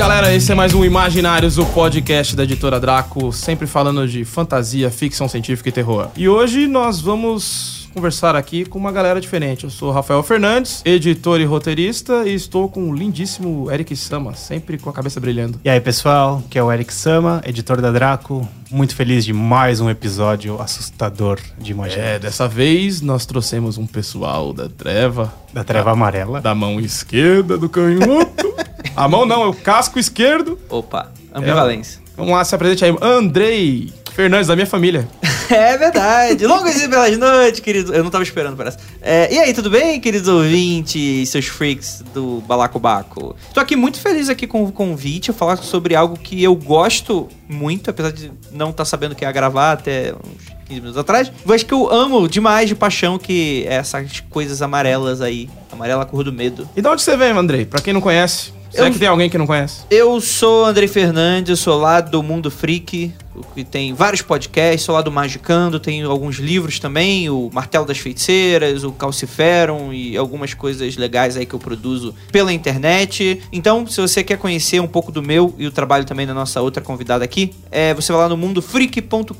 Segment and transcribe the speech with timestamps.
[0.00, 4.90] Galera, esse é mais um Imaginários, o podcast da editora Draco, sempre falando de fantasia,
[4.90, 6.08] ficção científica e terror.
[6.16, 9.64] E hoje nós vamos conversar aqui com uma galera diferente.
[9.64, 14.78] Eu sou Rafael Fernandes, editor e roteirista, e estou com o lindíssimo Eric Sama, sempre
[14.78, 15.60] com a cabeça brilhando.
[15.64, 18.48] E aí, pessoal, que é o Eric Sama, editor da Draco.
[18.70, 22.02] Muito feliz de mais um episódio assustador de Imagina.
[22.02, 26.40] É, dessa vez nós trouxemos um pessoal da treva, Da Treva Amarela.
[26.40, 28.54] da mão esquerda do canhoto.
[28.94, 30.58] a mão não, é o casco esquerdo.
[30.68, 32.00] Opa, ambivalência.
[32.16, 32.94] Vamos lá, se apresente aí.
[33.00, 35.08] Andrei Fernandes, da minha família.
[35.54, 36.46] É verdade.
[36.46, 37.92] Longas e belas noites, querido.
[37.92, 38.78] Eu não tava esperando, parece.
[39.02, 43.34] É, e aí, tudo bem, queridos ouvintes, seus freaks do Balacobaco?
[43.52, 47.90] Tô aqui muito feliz aqui com o convite, falar sobre algo que eu gosto muito,
[47.90, 51.32] apesar de não estar sabendo que ia gravar até uns 15 minutos atrás.
[51.44, 55.48] Mas que eu amo demais de paixão, que é essas coisas amarelas aí.
[55.72, 56.68] Amarela cor do medo.
[56.76, 57.64] E de onde você vem, Andrei?
[57.64, 58.52] Pra quem não conhece.
[58.70, 59.80] Será Eu- que tem alguém que não conhece?
[59.90, 63.12] Eu sou Andrei Fernandes, sou lá do Mundo Freak,
[63.54, 67.98] que tem vários podcasts, sou lá do Magicando, tenho alguns livros também, o Martelo das
[67.98, 73.42] Feiticeiras, o Calciferum e algumas coisas legais aí que eu produzo pela internet.
[73.52, 76.60] Então, se você quer conhecer um pouco do meu e o trabalho também da nossa
[76.60, 79.34] outra convidada aqui, é, você vai lá no mundofreak.com.br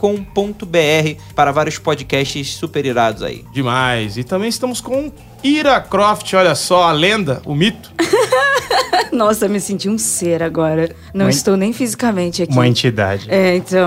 [1.35, 3.45] para vários podcasts super irados aí.
[3.53, 4.17] Demais.
[4.17, 7.91] E também estamos com Ira Croft, olha só, a lenda, o mito.
[9.13, 10.95] Nossa, eu me senti um ser agora.
[11.13, 12.53] Não Uma estou nem fisicamente aqui.
[12.53, 13.27] Uma entidade.
[13.29, 13.80] É, então.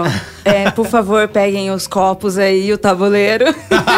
[0.45, 3.45] É, por favor, peguem os copos aí e o tabuleiro.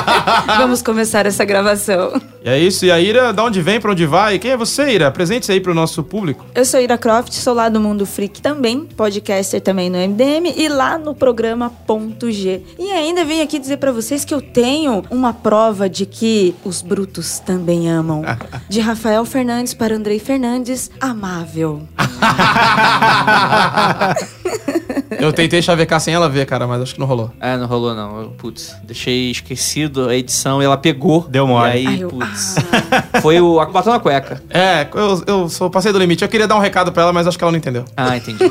[0.57, 2.21] Vamos começar essa gravação.
[2.43, 2.85] E é isso.
[2.85, 4.37] E a Ira, da onde vem, pra onde vai?
[4.37, 5.07] Quem é você, Ira?
[5.07, 6.45] Apresente-se aí pro nosso público.
[6.53, 10.67] Eu sou Ira Croft, sou lá do Mundo Freak também, podcaster também no MDM e
[10.67, 12.61] lá no programa Ponto G.
[12.77, 16.81] E ainda venho aqui dizer pra vocês que eu tenho uma prova de que os
[16.81, 18.23] brutos também amam.
[18.69, 21.81] De Rafael Fernandes para Andrei Fernandes, amável.
[25.11, 27.31] Eu tentei chavecar sem ela ver, cara, mas acho que não rolou.
[27.39, 28.21] Ah, não rolou não.
[28.21, 31.25] Eu, Putz, deixei esquecido a edição e ela pegou.
[31.29, 31.67] Deu mole.
[31.69, 32.55] E aí, Ai, eu- putz.
[33.21, 34.41] Foi o a batom na cueca.
[34.49, 36.23] É, eu, eu sou, passei do limite.
[36.23, 37.85] Eu queria dar um recado pra ela, mas acho que ela não entendeu.
[37.95, 38.43] Ah, entendi.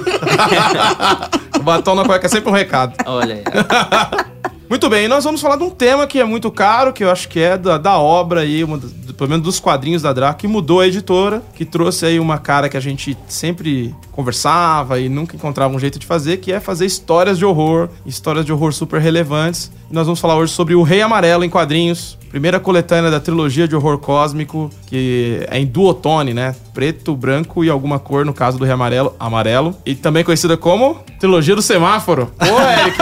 [1.58, 2.94] O batom na cueca é sempre um recado.
[3.06, 3.42] Olha aí.
[4.74, 7.28] Muito bem, nós vamos falar de um tema que é muito caro, que eu acho
[7.28, 10.48] que é da, da obra aí, uma do- pelo menos dos quadrinhos da Draco, que
[10.48, 15.36] mudou a editora, que trouxe aí uma cara que a gente sempre conversava e nunca
[15.36, 19.00] encontrava um jeito de fazer, que é fazer histórias de horror, histórias de horror super
[19.00, 19.70] relevantes.
[19.88, 23.68] E nós vamos falar hoje sobre o Rei Amarelo em quadrinhos, primeira coletânea da trilogia
[23.68, 26.52] de horror cósmico, que é em duotone, né?
[26.74, 29.76] Preto, branco e alguma cor, no caso do Rei Amarelo, amarelo.
[29.86, 32.32] E também conhecida como Trilogia do Semáforo.
[32.40, 32.98] Ô, Eric!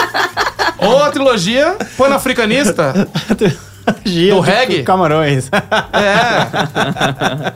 [0.78, 3.08] Ou a trilogia pan-africanista.
[4.04, 4.82] Dia Do reggae?
[4.82, 5.48] Camarões.
[5.92, 7.52] É.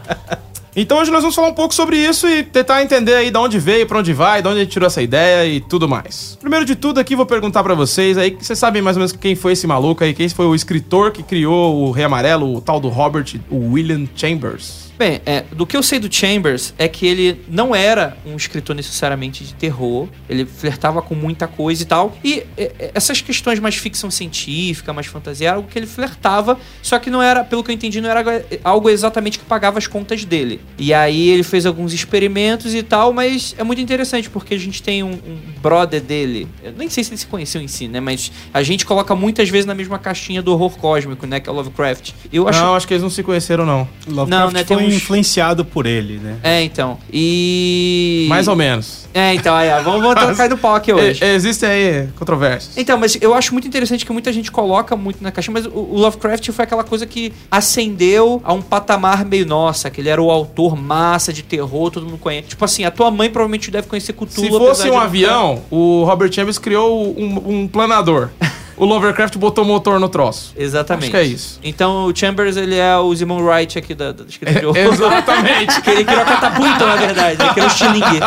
[0.77, 3.59] Então hoje nós vamos falar um pouco sobre isso e tentar entender aí de onde
[3.59, 6.39] veio, pra onde vai, de onde tirou essa ideia e tudo mais.
[6.41, 9.13] Primeiro de tudo aqui vou perguntar pra vocês aí, que vocês sabem mais ou menos
[9.13, 12.61] quem foi esse maluco aí, quem foi o escritor que criou o Rei Amarelo, o
[12.61, 14.90] tal do Robert, o William Chambers.
[15.00, 18.77] Bem, é, do que eu sei do Chambers é que ele não era um escritor
[18.77, 20.06] necessariamente de terror.
[20.28, 22.15] Ele flertava com muita coisa e tal.
[22.22, 26.59] E é, é, essas questões mais ficção científica, mais fantasia, era algo que ele flertava,
[26.83, 29.87] só que não era, pelo que eu entendi, não era algo exatamente que pagava as
[29.87, 30.60] contas dele.
[30.77, 34.83] E aí ele fez alguns experimentos e tal, mas é muito interessante porque a gente
[34.83, 36.47] tem um, um brother dele.
[36.62, 38.00] Eu nem sei se eles se conheciam em si, né?
[38.00, 41.41] Mas a gente coloca muitas vezes na mesma caixinha do horror cósmico, né?
[41.41, 42.10] Que é o Lovecraft.
[42.31, 43.89] Eu acho Não, acho que eles não se conheceram não.
[44.07, 46.37] Lovecraft Não, né, tem uns- influenciado por ele, né?
[46.42, 46.98] É, então.
[47.13, 48.27] E.
[48.28, 49.09] Mais ou menos.
[49.13, 51.22] É, então, aí, ó, vamos, vamos cair no pau aqui hoje.
[51.25, 52.77] E- existem aí controvérsias.
[52.77, 55.71] Então, mas eu acho muito interessante que muita gente coloca muito na caixinha, mas o,
[55.71, 60.22] o Lovecraft foi aquela coisa que ascendeu a um patamar meio nossa, que ele era
[60.22, 62.48] o autor massa de terror, todo mundo conhece.
[62.48, 64.31] Tipo assim, a tua mãe provavelmente deve conhecer Cthulhu.
[64.31, 68.28] Se fosse um avião, o Robert Chambers criou um, um planador.
[68.80, 70.54] o Lovecraft botou motor no troço.
[70.56, 71.04] Exatamente.
[71.04, 71.60] Acho que é isso.
[71.62, 74.78] Então o Chambers, ele é o Simon Wright aqui da, da escrita de horror.
[74.92, 75.80] Exatamente.
[75.82, 77.42] Que ele criou a catapulta, na verdade.
[77.42, 78.21] Ele criou o estilingue.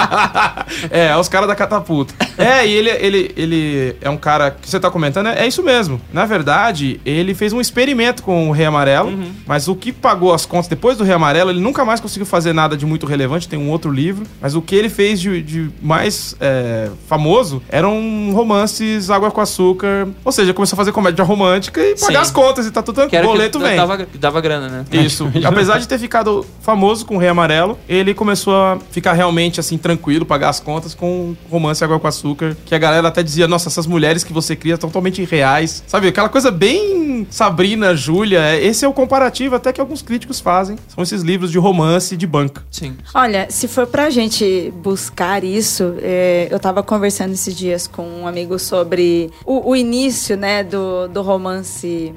[0.89, 2.13] é, os caras da catapulta.
[2.37, 5.61] É, e ele, ele, ele é um cara que você tá comentando, é, é isso
[5.63, 5.99] mesmo.
[6.11, 9.31] Na verdade, ele fez um experimento com o Rei Amarelo, Uhum.
[9.45, 12.53] mas o que pagou as contas depois do Rei Amarelo, ele nunca mais conseguiu fazer
[12.53, 15.69] nada de muito relevante, tem um outro livro, mas o que ele fez de, de
[15.81, 21.81] mais é, famoso eram romances água com açúcar, ou seja, começou a fazer comédia romântica
[21.81, 22.21] e pagar Sim.
[22.21, 23.75] as contas e tá tudo tranquilo, boleto vem.
[23.75, 24.85] dava, dava grana, né?
[24.91, 25.29] Isso.
[25.45, 29.77] Apesar de ter ficado famoso com o Rei Amarelo, ele começou a ficar realmente assim
[29.77, 32.22] tranquilo, pagar as contas com romance Água com Açúcar,
[32.65, 35.83] que a galera até dizia: "Nossa, essas mulheres que você cria são totalmente irreais".
[35.87, 40.39] Sabe, aquela coisa bem Sabrina, Júlia, é- esse é o comparativo até que alguns críticos
[40.39, 40.77] fazem.
[40.87, 42.63] São esses livros de romance de banca.
[42.71, 42.95] Sim.
[43.13, 48.27] Olha, se for pra gente buscar isso, é, eu tava conversando esses dias com um
[48.27, 52.13] amigo sobre o, o início, né, do, do romance.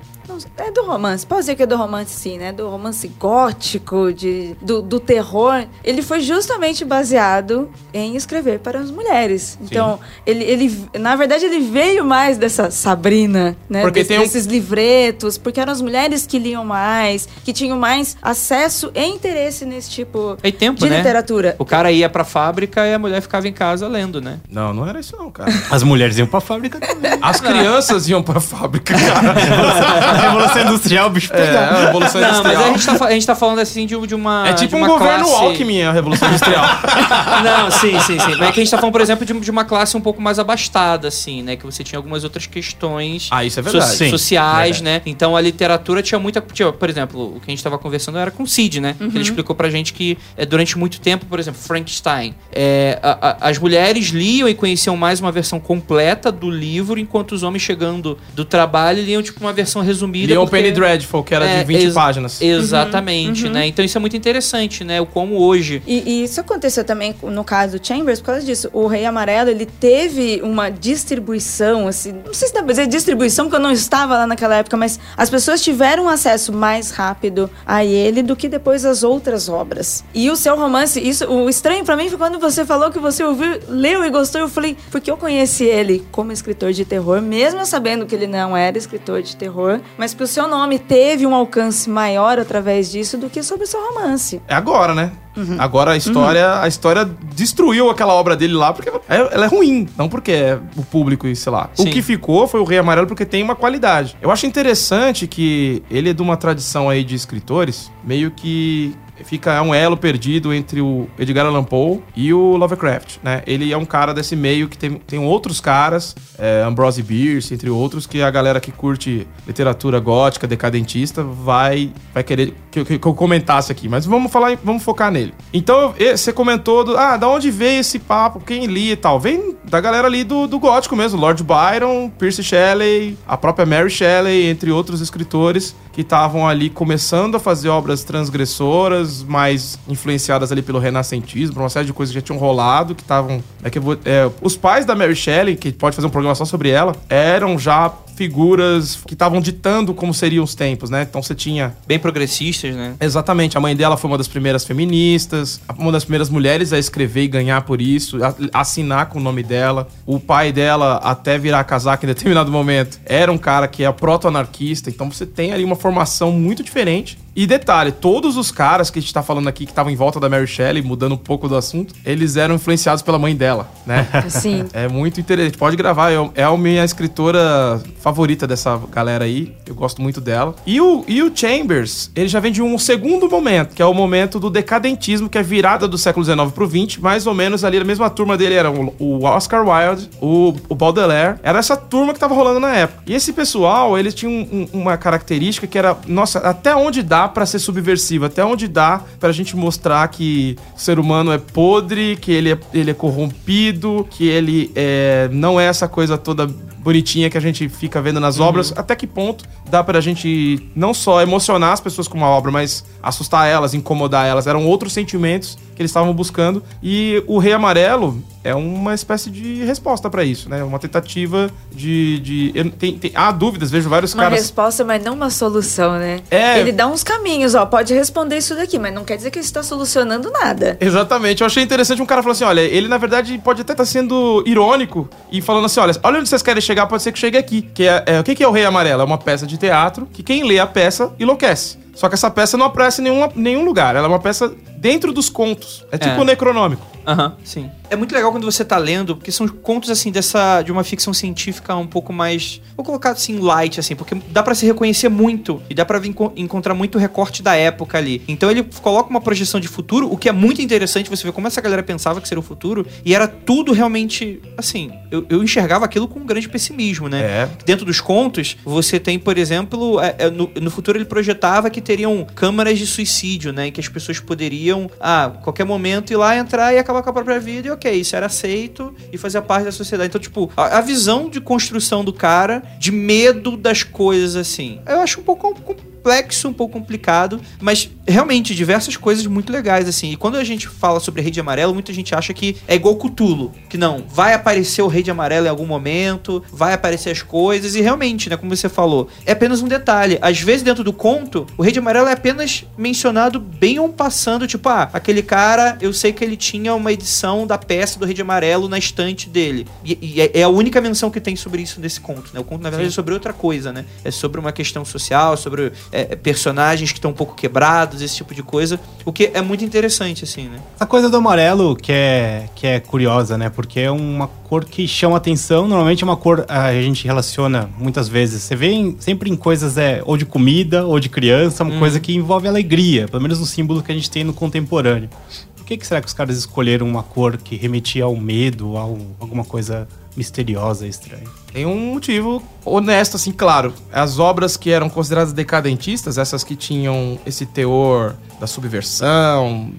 [0.56, 2.52] É do romance, pode dizer que é do romance sim, né?
[2.52, 5.64] Do romance gótico, de, do, do terror.
[5.84, 9.58] Ele foi justamente baseado em escrever para as mulheres.
[9.62, 13.82] Então, ele, ele, na verdade, ele veio mais dessa Sabrina, né?
[13.82, 17.78] Porque Des- tem um- desses livretos, porque eram as mulheres que liam mais, que tinham
[17.78, 20.98] mais acesso e interesse nesse tipo E tempo, de né?
[20.98, 21.54] literatura.
[21.58, 24.38] O cara ia pra fábrica e a mulher ficava em casa lendo, né?
[24.50, 25.52] Não, não era isso não, cara.
[25.70, 27.12] As mulheres iam pra fábrica também.
[27.22, 29.34] As crianças iam pra fábrica, cara.
[30.56, 32.64] Revolução Industrial, o bicho É, a Revolução Não, mas Industrial.
[32.64, 34.48] a gente, tá, a gente tá falando assim de, de uma.
[34.48, 35.44] É de tipo um uma governo classe...
[35.44, 36.64] Alckmin, a Revolução Industrial.
[37.44, 38.34] Não, sim, sim, sim.
[38.38, 40.20] Mas é que a gente tá falando, por exemplo, de, de uma classe um pouco
[40.20, 41.56] mais abastada, assim, né?
[41.56, 43.96] Que você tinha algumas outras questões Ah, isso é verdade.
[43.96, 44.82] Sim, sociais, verdade.
[44.84, 45.02] né?
[45.06, 46.40] Então a literatura tinha muita.
[46.52, 48.96] Tinha, por exemplo, o que a gente tava conversando era com o Cid, né?
[49.00, 49.06] Uhum.
[49.08, 53.48] Ele explicou pra gente que é, durante muito tempo, por exemplo, Frankenstein, é, a- a-
[53.50, 58.18] as mulheres liam e conheciam mais uma versão completa do livro, enquanto os homens chegando
[58.34, 60.32] do trabalho liam, tipo, uma versão resumida.
[60.32, 62.40] Liam o Penny Dreadful, que era É, de 20 ex- páginas.
[62.40, 63.66] Exatamente, né?
[63.66, 65.00] Então isso é muito interessante, né?
[65.00, 65.82] O como hoje.
[65.86, 68.68] E, e isso aconteceu também no caso do Chambers por causa disso.
[68.72, 70.70] O Rei Amarelo, ele teve uma
[71.16, 74.56] distribuição, assim, não sei se dá pra dizer distribuição, porque eu não estava lá naquela
[74.56, 79.48] época, mas as pessoas tiveram acesso mais rápido a ele do que depois as outras
[79.48, 80.04] obras.
[80.14, 83.24] E o seu romance, isso, o estranho pra mim foi quando você falou que você
[83.24, 87.64] ouviu, leu e gostou, eu falei, porque eu conheci ele como escritor de terror, mesmo
[87.64, 91.34] sabendo que ele não era escritor de terror, mas que o seu nome teve um
[91.34, 94.42] alcance maior através disso do que sobre o seu romance.
[94.46, 95.12] É agora, né?
[95.58, 99.48] Agora a história, a história destruiu aquela obra dele lá porque ela é, ela é
[99.48, 101.70] ruim, não porque é o público e sei lá.
[101.72, 101.88] Sim.
[101.88, 104.14] O que ficou foi o Rei Amarelo porque tem uma qualidade.
[104.20, 108.94] Eu acho interessante que ele é de uma tradição aí de escritores meio que
[109.24, 113.42] fica é um elo perdido entre o Edgar Allan Poe e o Lovecraft, né?
[113.46, 117.70] Ele é um cara desse meio que tem, tem outros caras, é, Ambrose Bierce, entre
[117.70, 122.94] outros, que a galera que curte literatura gótica, decadentista, vai, vai querer que, eu- que
[123.06, 123.88] eu comentasse aqui.
[123.88, 125.32] Mas vamos falar, vamos focar nele.
[125.52, 129.18] Então, você comentou, do, ah, da onde veio esse papo, quem lia e tal?
[129.18, 133.90] Vem da galera ali do, do gótico mesmo, Lord Byron, Percy Shelley, a própria Mary
[133.90, 140.62] Shelley, entre outros escritores que estavam ali começando a fazer obras transgressoras, mais influenciadas ali
[140.62, 143.42] pelo renascentismo, uma série de coisas que já tinham rolado, que estavam...
[143.62, 146.70] É que é, os pais da Mary Shelley, que pode fazer um programa só sobre
[146.70, 151.02] ela, eram já figuras que estavam ditando como seriam os tempos, né?
[151.08, 152.94] Então você tinha Bem progressistas, né?
[153.00, 153.56] Exatamente.
[153.56, 157.28] A mãe dela foi uma das primeiras feministas, uma das primeiras mulheres a escrever e
[157.28, 159.86] ganhar por isso, a- assinar com o nome dela.
[160.06, 164.90] O pai dela, até virar casaca em determinado momento, era um cara que é proto-anarquista.
[164.90, 167.18] Então você tem ali uma formação muito diferente.
[167.34, 170.18] E detalhe, todos os caras que a gente tá falando aqui, que estavam em volta
[170.18, 174.08] da Mary Shelley, mudando um pouco do assunto, eles eram influenciados pela mãe dela, né?
[174.12, 174.64] Assim.
[174.72, 175.58] É muito interessante.
[175.58, 176.10] Pode gravar.
[176.12, 177.78] eu- É a minha escritora
[178.10, 179.52] favorita dessa galera aí.
[179.66, 180.54] Eu gosto muito dela.
[180.64, 183.92] E o, e o Chambers, ele já vem de um segundo momento, que é o
[183.92, 186.98] momento do decadentismo, que é virada do século XIX pro XX.
[186.98, 191.40] Mais ou menos ali, a mesma turma dele era o, Oscar Wilde, o, o Baudelaire.
[191.42, 193.02] Era essa turma que tava rolando na época.
[193.08, 197.26] E esse pessoal, eles tinham um- um- uma característica que era, nossa, até onde dá
[197.26, 198.26] pra ser subversivo?
[198.26, 202.58] Até onde dá pra gente mostrar que o ser humano é podre, que ele é,
[202.72, 206.48] ele é corrompido, que ele é, não é essa coisa toda
[206.86, 208.72] bonitinha que a gente fica vendo nas obras.
[208.76, 212.84] Até que ponto dá pra gente não só emocionar as pessoas com uma obra, mas
[213.02, 214.46] assustar elas, incomodar elas.
[214.46, 216.62] Eram outros sentimentos que eles estavam buscando.
[216.82, 220.64] E o Rei Amarelo é uma espécie de resposta pra isso, né?
[220.64, 222.18] Uma tentativa de.
[222.20, 224.40] de tem, tem- há dúvidas, vejo vários Uma caras.
[224.40, 226.20] resposta, mas não uma solução, né?
[226.30, 226.58] É.
[226.60, 227.66] Ele dá uns caminhos, ó.
[227.66, 230.76] Pode responder isso daqui, mas não quer dizer que isso está solucionando nada.
[230.80, 233.84] Exatamente, eu achei interessante um cara falou assim: olha, ele na verdade pode até estar
[233.84, 237.36] sendo irônico e falando assim: olha, olha onde vocês querem chegar, pode ser que chegue
[237.36, 237.62] aqui.
[237.62, 239.02] Que é, é- o que, que é o Rei Amarelo?
[239.02, 241.78] É uma peça de teatro que quem lê a peça enlouquece.
[241.94, 244.52] Só que essa peça não aparece em nenhum, nenhum lugar, ela é uma peça
[244.86, 245.84] dentro dos contos.
[245.90, 246.20] É tipo É.
[246.20, 246.86] o Necronômico.
[247.04, 247.70] Aham, sim.
[247.88, 251.14] É muito legal quando você tá lendo, porque são contos assim dessa de uma ficção
[251.14, 255.62] científica um pouco mais, vou colocar assim light assim, porque dá pra se reconhecer muito
[255.70, 258.22] e dá pra vir enco- encontrar muito recorte da época ali.
[258.26, 261.46] Então ele coloca uma projeção de futuro, o que é muito interessante, você vê como
[261.46, 265.84] essa galera pensava que seria o futuro e era tudo realmente assim, eu, eu enxergava
[265.84, 267.20] aquilo com um grande pessimismo, né?
[267.22, 267.48] É.
[267.64, 271.80] Dentro dos contos, você tem, por exemplo, é, é, no, no futuro ele projetava que
[271.80, 273.68] teriam câmaras de suicídio, né?
[273.68, 277.12] Em que as pessoas poderiam, a qualquer momento, ir lá, entrar e acabar com a
[277.12, 277.68] própria vida.
[277.68, 280.08] E ok, isso era aceito e fazia parte da sociedade.
[280.08, 285.00] Então, tipo, a, a visão de construção do cara, de medo das coisas, assim, eu
[285.00, 290.12] acho um pouco complexo, um pouco complicado, mas realmente diversas coisas muito legais, assim.
[290.12, 292.96] E quando a gente fala sobre Rei de Amarelo, muita gente acha que é igual
[292.96, 297.22] Cthulhu, que não, vai aparecer o Rei de Amarelo em algum momento, vai aparecer as
[297.22, 300.18] coisas, e realmente, né, como você falou, é apenas um detalhe.
[300.22, 304.46] Às vezes, dentro do conto, o Rei de Amarelo é apenas mencionado bem ou passando,
[304.46, 308.14] tipo, ah, aquele cara, eu sei que ele tinha uma edição da peça do Rei
[308.14, 309.66] de Amarelo na estante dele.
[309.84, 312.40] E, e é- é a única menção que tem sobre isso nesse conto, né?
[312.40, 313.84] O conto, na verdade, é sobre outra coisa, né?
[314.04, 318.34] É sobre uma questão social, sobre é, personagens que estão um pouco quebrados, esse tipo
[318.34, 318.78] de coisa.
[319.04, 320.58] O que é muito interessante, assim, né?
[320.78, 323.48] A coisa do amarelo que é, que é curiosa, né?
[323.50, 325.66] Porque é uma cor que chama atenção.
[325.68, 328.42] Normalmente é uma cor a gente relaciona muitas vezes.
[328.42, 331.98] Você vê em- sempre em coisas é, ou de comida ou de criança, uma coisa
[332.00, 335.08] que envolve alegria, pelo menos no símbolo que a gente tem no contemporâneo.
[335.56, 338.82] Por que, que será que os caras escolheram uma cor que remetia ao medo, a
[338.82, 341.24] alguma coisa misteriosa, estranha?
[341.56, 343.72] Tem um motivo honesto, assim, claro.
[343.90, 349.72] As obras que eram consideradas decadentistas, essas que tinham esse teor da subversão,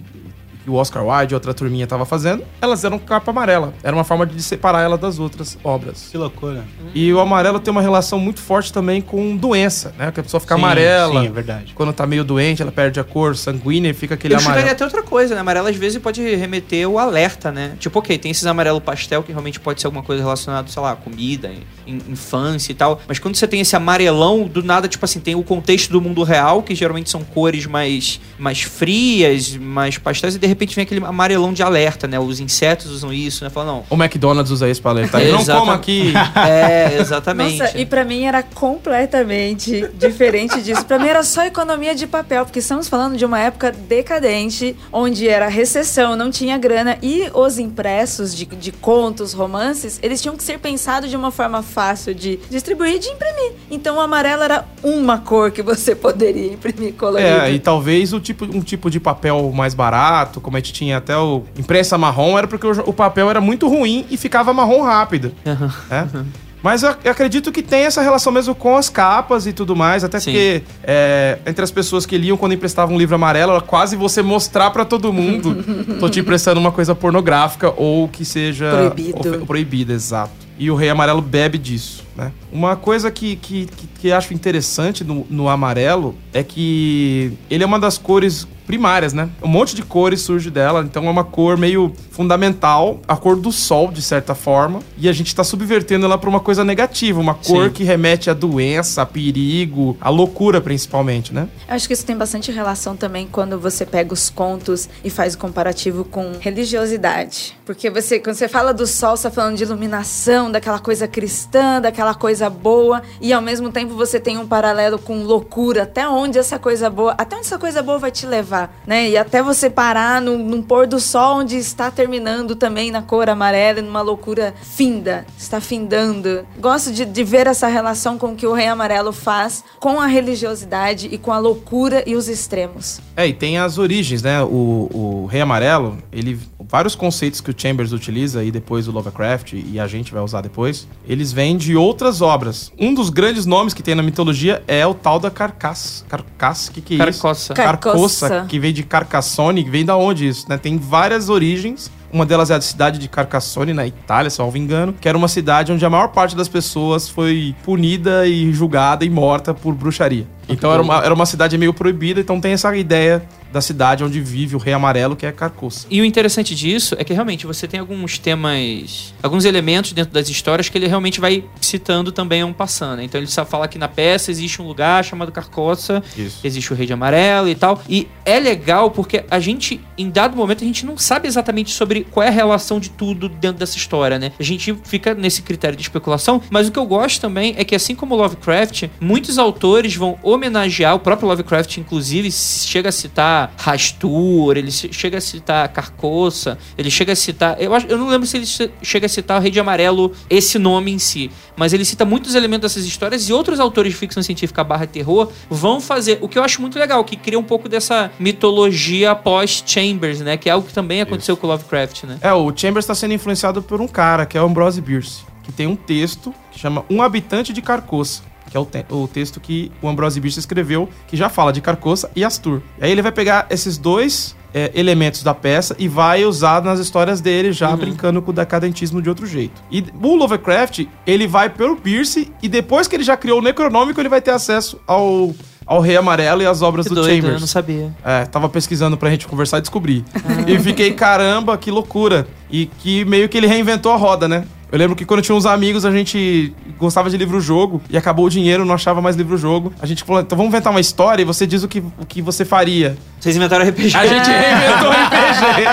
[0.68, 3.74] que o Oscar Wilde e outra turminha tava fazendo, elas eram capa amarela.
[3.82, 6.10] Era uma forma de separar ela das outras obras.
[6.12, 6.66] Que loucura.
[6.94, 10.12] E o amarelo tem uma relação muito forte também com doença, né?
[10.12, 11.22] Que a pessoa fica Sim, amarela.
[11.22, 11.74] Sim, é verdade.
[11.74, 14.70] Quando tá meio doente, ela perde a cor sanguínea e fica aquele eu amarelo.
[14.70, 15.40] até outra coisa, né?
[15.40, 17.72] Amarelo às vezes pode remeter o alerta, né?
[17.80, 20.92] Tipo, ok, tem esses amarelo pastel que realmente pode ser alguma coisa relacionada, sei lá,
[20.92, 21.50] a comida,
[21.88, 23.00] in- infância e tal.
[23.08, 26.24] Mas quando você tem esse amarelão, do nada, tipo assim, tem o contexto do mundo
[26.24, 31.06] real, que geralmente são cores mais, mais frias, mais pastéis, e de repente vem aquele
[31.06, 32.20] amarelão de alerta, né?
[32.20, 33.50] Os insetos usam isso, né?
[33.50, 33.84] Fala, não.
[33.90, 35.22] O McDonald's usa isso pra alertar.
[35.22, 35.60] Não Exatamente.
[35.60, 36.14] coma aqui.
[36.48, 37.60] É, exatamente.
[37.60, 40.86] Nossa, e pra mim era completamente diferente disso.
[40.86, 45.28] Pra mim era só economia de papel, porque estamos falando de uma época decadente, onde
[45.28, 50.44] era recessão, não tinha grana, e os impressos de, de contos, romances, eles tinham que
[50.44, 53.54] ser pensados de uma forma fácil de distribuir e de imprimir.
[53.70, 57.30] Então o amarelo era uma cor que você poderia imprimir colorido.
[57.30, 60.96] É, e talvez o tipo, um tipo de papel mais barato, como a gente tinha
[60.96, 64.82] até o imprensa marrom, era porque o, o papel era muito ruim e ficava marrom
[64.82, 65.34] rápido.
[65.46, 65.74] Aham.
[65.90, 66.26] né?
[66.64, 70.06] Mas eu, eu acredito que tem essa relação mesmo com as capas e tudo mais,
[70.06, 70.32] até Sim.
[70.32, 74.22] porque é, entre as pessoas que liam quando emprestavam um livro amarelo, era quase você
[74.22, 75.58] mostrar pra todo mundo,
[76.00, 79.46] tô te emprestando uma coisa pornográfica ou que seja Proibido.
[79.46, 80.32] proibida, exato.
[80.58, 82.32] E o Rei Amarelo bebe disso, né?
[82.54, 87.68] Uma coisa que, que, que, que acho interessante no, no amarelo é que ele é
[87.68, 89.30] uma das cores primárias, né?
[89.42, 93.52] Um monte de cores surge dela, então é uma cor meio fundamental, a cor do
[93.52, 97.34] sol, de certa forma, e a gente tá subvertendo ela pra uma coisa negativa, uma
[97.34, 97.72] cor Sim.
[97.72, 101.48] que remete à doença, a perigo, à loucura principalmente, né?
[101.68, 105.36] Eu Acho que isso tem bastante relação também quando você pega os contos e faz
[105.36, 107.56] o comparativo com religiosidade.
[107.66, 111.80] Porque você, quando você fala do sol, você tá falando de iluminação, daquela coisa cristã,
[111.80, 116.40] daquela coisa boa, e ao mesmo tempo você tem um paralelo com loucura, até onde
[116.40, 119.10] essa coisa boa, até onde essa coisa boa vai te levar, né?
[119.10, 123.30] E até você parar num, num pôr do sol onde está terminando também na cor
[123.30, 126.46] amarela, e numa loucura finda, está findando.
[126.60, 130.08] Gosto de, de ver essa relação com o que o Rei Amarelo faz com a
[130.08, 133.00] religiosidade e com a loucura e os extremos.
[133.16, 134.42] É, e tem as origens, né?
[134.44, 136.40] O, o Rei Amarelo, ele.
[136.70, 140.42] Vários conceitos que o Chambers utiliza e depois o Lovecraft, e a gente vai usar
[140.42, 142.74] depois, eles vêm de outras obras.
[142.78, 146.04] Um dos grandes nomes que tem na mitologia é o tal da Carcass.
[146.10, 147.22] Carcass, que que é isso?
[147.22, 147.54] Carcoça.
[147.54, 148.46] Carcoça.
[148.48, 150.58] Que vem de Carcassone, que vem da onde isso, né?
[150.58, 151.92] Tem várias origens.
[152.12, 155.10] Uma delas é a cidade de Carcassone, na Itália, se eu não me engano, que
[155.10, 159.54] era uma cidade onde a maior parte das pessoas foi punida e julgada e morta
[159.54, 160.26] por bruxaria.
[160.48, 164.20] Então era uma, era uma cidade meio proibida, então tem essa ideia da cidade onde
[164.20, 165.88] vive o Rei Amarelo, que é Carcoça.
[165.90, 170.30] E o interessante disso é que realmente você tem alguns temas, alguns elementos dentro das
[170.30, 173.02] histórias que ele realmente vai citando também a um passando.
[173.02, 176.40] Então ele só fala que na peça existe um lugar chamado Carcoça, Isso.
[176.44, 177.82] existe o Rei de Amarelo e tal.
[177.88, 182.06] E é legal porque a gente, em dado momento, a gente não sabe exatamente sobre
[182.12, 184.32] qual é a relação de tudo dentro dessa história, né?
[184.40, 187.76] A gente fica nesse critério de especulação, mas o que eu gosto também é que,
[187.76, 194.58] assim como Lovecraft, muitos autores vão homenagear, o próprio Lovecraft, inclusive, chega a citar Rastur,
[194.58, 197.56] ele chega a citar Carcoça, ele chega a citar.
[197.62, 200.12] Eu, acho, eu não lembro se ele che- chega a citar o Rei de Amarelo,
[200.30, 203.98] esse nome em si, mas ele cita muitos elementos dessas histórias e outros autores de
[203.98, 206.20] ficção científica barra terror vão fazer.
[206.22, 210.38] O que eu acho muito legal, que cria um pouco dessa mitologia pós-Chambers, né?
[210.38, 212.18] Que é algo que também aconteceu com o Lovecraft, né?
[212.22, 215.52] É, o Chambers está sendo influenciado por um cara, que é o Ambrose Bierce, que
[215.52, 218.22] tem um texto que chama Um Habitante de Carcoça.
[218.66, 221.62] Que é o, te- o texto que o Ambrose Bierce escreveu, que já fala de
[221.62, 222.62] Carcoça e Astur.
[222.80, 226.80] E aí ele vai pegar esses dois é, elementos da peça e vai usar nas
[226.80, 229.62] histórias dele, já brincando com o decadentismo de outro jeito.
[229.72, 234.00] E o Lovecraft, ele vai pelo Bierce e depois que ele já criou o Necronômico,
[234.02, 235.36] ele vai ter acesso ao,
[235.66, 237.34] ao Rei Amarelo e às obras Que do doido, Chambers.
[237.36, 237.94] eu não sabia.
[238.04, 240.04] É, tava pesquisando pra gente conversar e descobri.
[240.48, 242.28] E fiquei, caramba, que loucura.
[242.50, 244.46] E que meio que ele reinventou a roda, né?
[244.70, 248.30] Eu lembro que quando tinha uns amigos, a gente gostava de livro-jogo e acabou o
[248.30, 249.72] dinheiro, não achava mais livro-jogo.
[249.82, 252.22] A gente falou, então vamos inventar uma história e você diz o que, o que
[252.22, 252.98] você faria.
[253.20, 253.96] Vocês inventaram RPG.
[253.96, 255.68] A gente reinventou o RPG.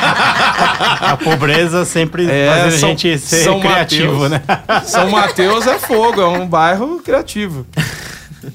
[1.00, 4.30] A pobreza sempre É, faz a gente ser São criativo, Mateus.
[4.30, 4.42] né?
[4.84, 7.66] São Mateus é fogo, é um bairro criativo.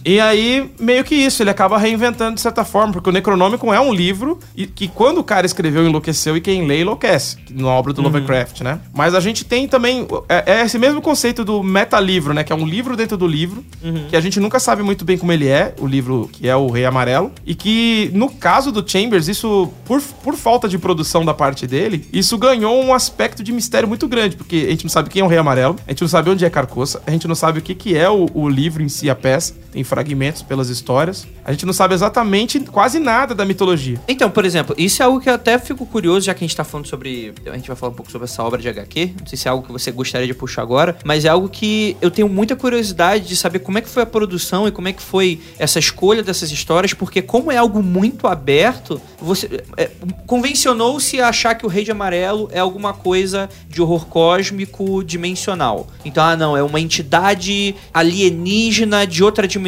[0.03, 3.79] E aí, meio que isso, ele acaba reinventando de certa forma, porque o Necronômico é
[3.79, 7.93] um livro e que quando o cara escreveu enlouqueceu e quem lê enlouquece, na obra
[7.93, 8.79] do Lovecraft, né?
[8.93, 12.43] Mas a gente tem também, é, é esse mesmo conceito do meta-livro, né?
[12.43, 13.63] Que é um livro dentro do livro,
[14.09, 16.69] que a gente nunca sabe muito bem como ele é, o livro que é o
[16.69, 21.33] Rei Amarelo, e que no caso do Chambers, isso, por, por falta de produção da
[21.33, 25.09] parte dele, isso ganhou um aspecto de mistério muito grande, porque a gente não sabe
[25.09, 27.35] quem é o Rei Amarelo, a gente não sabe onde é Carcoça, a gente não
[27.35, 30.69] sabe o que, que é o, o livro em si, a peça, tem fragmentos pelas
[30.69, 33.99] histórias, a gente não sabe exatamente quase nada da mitologia.
[34.07, 36.55] Então, por exemplo, isso é algo que eu até fico curioso, já que a gente
[36.55, 37.33] tá falando sobre.
[37.45, 39.15] A gente vai falar um pouco sobre essa obra de HQ.
[39.19, 41.97] Não sei se é algo que você gostaria de puxar agora, mas é algo que
[41.99, 44.93] eu tenho muita curiosidade de saber como é que foi a produção e como é
[44.93, 49.61] que foi essa escolha dessas histórias, porque como é algo muito aberto, você.
[49.75, 49.91] é,
[50.25, 55.87] Convencionou-se a achar que o Rei de Amarelo é alguma coisa de horror cósmico dimensional.
[56.05, 59.64] Então, ah, não, é uma entidade alienígena de outra dimensão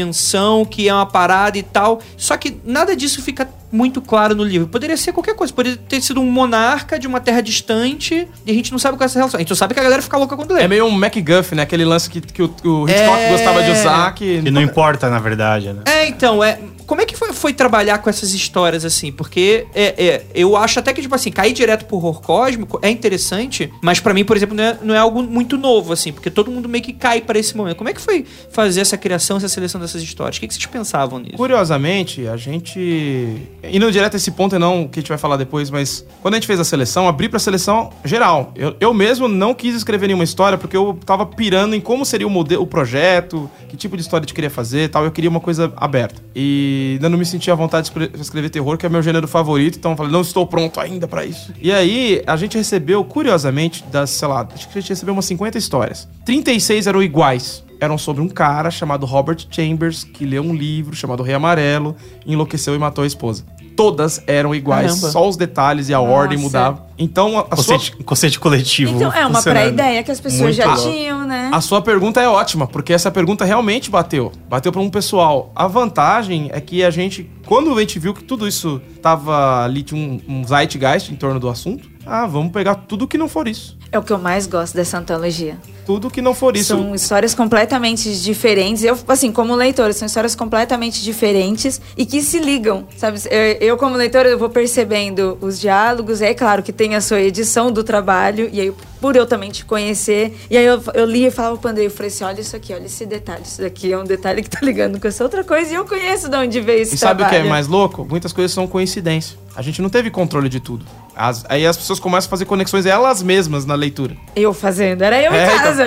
[0.69, 1.99] que é uma parada e tal.
[2.15, 4.67] Só que nada disso fica muito claro no livro.
[4.67, 5.53] Poderia ser qualquer coisa.
[5.53, 9.03] Poderia ter sido um monarca de uma terra distante e a gente não sabe qual
[9.03, 9.37] é essa relação.
[9.37, 10.63] A gente só sabe que a galera fica louca quando lê.
[10.63, 11.63] É meio um MacGuff, né?
[11.63, 13.31] Aquele lance que, que o, o Hitchcock É.
[13.31, 14.41] gostava de usar, que...
[14.41, 15.81] Que não importa, na verdade, né?
[15.85, 16.59] É, então, é.
[16.85, 19.11] Como é que foi, foi trabalhar com essas histórias assim?
[19.11, 22.89] Porque é, é, eu acho até que, tipo assim, cair direto pro horror cósmico é
[22.89, 26.29] interessante, mas pra mim, por exemplo, não é, não é algo muito novo, assim, porque
[26.29, 27.77] todo mundo meio que cai pra esse momento.
[27.77, 30.37] Como é que foi fazer essa criação, essa seleção dessas histórias?
[30.37, 31.37] O que, que vocês pensavam nisso?
[31.37, 33.37] Curiosamente, a gente.
[33.63, 36.05] Indo direto a esse ponto e não o que a gente vai falar depois, mas
[36.21, 38.51] quando a gente fez a seleção, abri pra seleção geral.
[38.55, 42.27] Eu, eu mesmo não quis escrever nenhuma história porque eu tava pirando em como seria
[42.27, 45.03] o modelo, o projeto, que tipo de história a gente queria fazer tal.
[45.03, 46.21] Eu queria uma coisa aberta.
[46.35, 49.77] E ainda não me sentia vontade de escre- escrever terror, que é meu gênero favorito,
[49.77, 51.53] então eu falei, não estou pronto ainda pra isso.
[51.61, 55.25] E aí, a gente recebeu, curiosamente, das, sei lá, acho que a gente recebeu umas
[55.25, 56.07] 50 histórias.
[56.25, 61.21] 36 eram iguais eram sobre um cara chamado Robert Chambers, que leu um livro chamado
[61.21, 63.45] Rei Amarelo, enlouqueceu e matou a esposa.
[63.77, 65.11] Todas eram iguais, Caramba.
[65.11, 66.11] só os detalhes e a Nossa.
[66.11, 66.81] ordem mudavam.
[66.97, 68.95] Então, a, a sua, Conceito, coletivo.
[68.95, 71.51] Então, é uma pré-ideia que as pessoas Muito já tinham, né?
[71.53, 74.31] a sua pergunta é ótima, porque essa pergunta realmente bateu.
[74.49, 75.51] Bateu para um pessoal.
[75.55, 79.83] A vantagem é que a gente, quando a gente viu que tudo isso tava ali,
[79.83, 83.47] tinha um, um zeitgeist em torno do assunto, ah, vamos pegar tudo que não for
[83.47, 83.76] isso.
[83.91, 85.57] É o que eu mais gosto dessa antologia.
[85.85, 86.75] Tudo que não for isso.
[86.75, 88.83] São histórias completamente diferentes.
[88.83, 93.19] Eu, assim, como leitora, são histórias completamente diferentes e que se ligam, sabe?
[93.29, 96.19] Eu, eu, como leitora, eu vou percebendo os diálogos.
[96.19, 98.49] E aí, claro, que tem a sua edição do trabalho.
[98.51, 100.37] E aí, por eu também te conhecer.
[100.49, 102.73] E aí, eu, eu li e falava pro Andrei, eu falei assim, olha isso aqui,
[102.73, 103.43] olha esse detalhe.
[103.45, 105.71] Isso daqui é um detalhe que tá ligando com essa outra coisa.
[105.71, 107.47] E eu conheço de onde veio esse E sabe o que trabalho.
[107.47, 108.03] é mais louco?
[108.03, 109.37] Muitas coisas são coincidência.
[109.55, 110.85] A gente não teve controle de tudo.
[111.17, 114.15] As- aí as pessoas começam a fazer conexões elas mesmas na leitura.
[114.35, 115.57] Eu fazendo, era eu É, em então.
[115.63, 115.85] casa.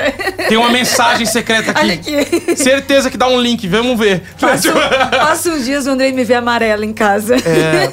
[0.49, 1.81] Tem uma mensagem secreta aqui.
[1.81, 2.57] Olha aqui.
[2.57, 4.23] Certeza que dá um link, vamos ver.
[4.41, 4.69] Passo,
[5.11, 7.37] passo uns dias o Andrei me vê amarelo em casa.
[7.37, 7.93] É,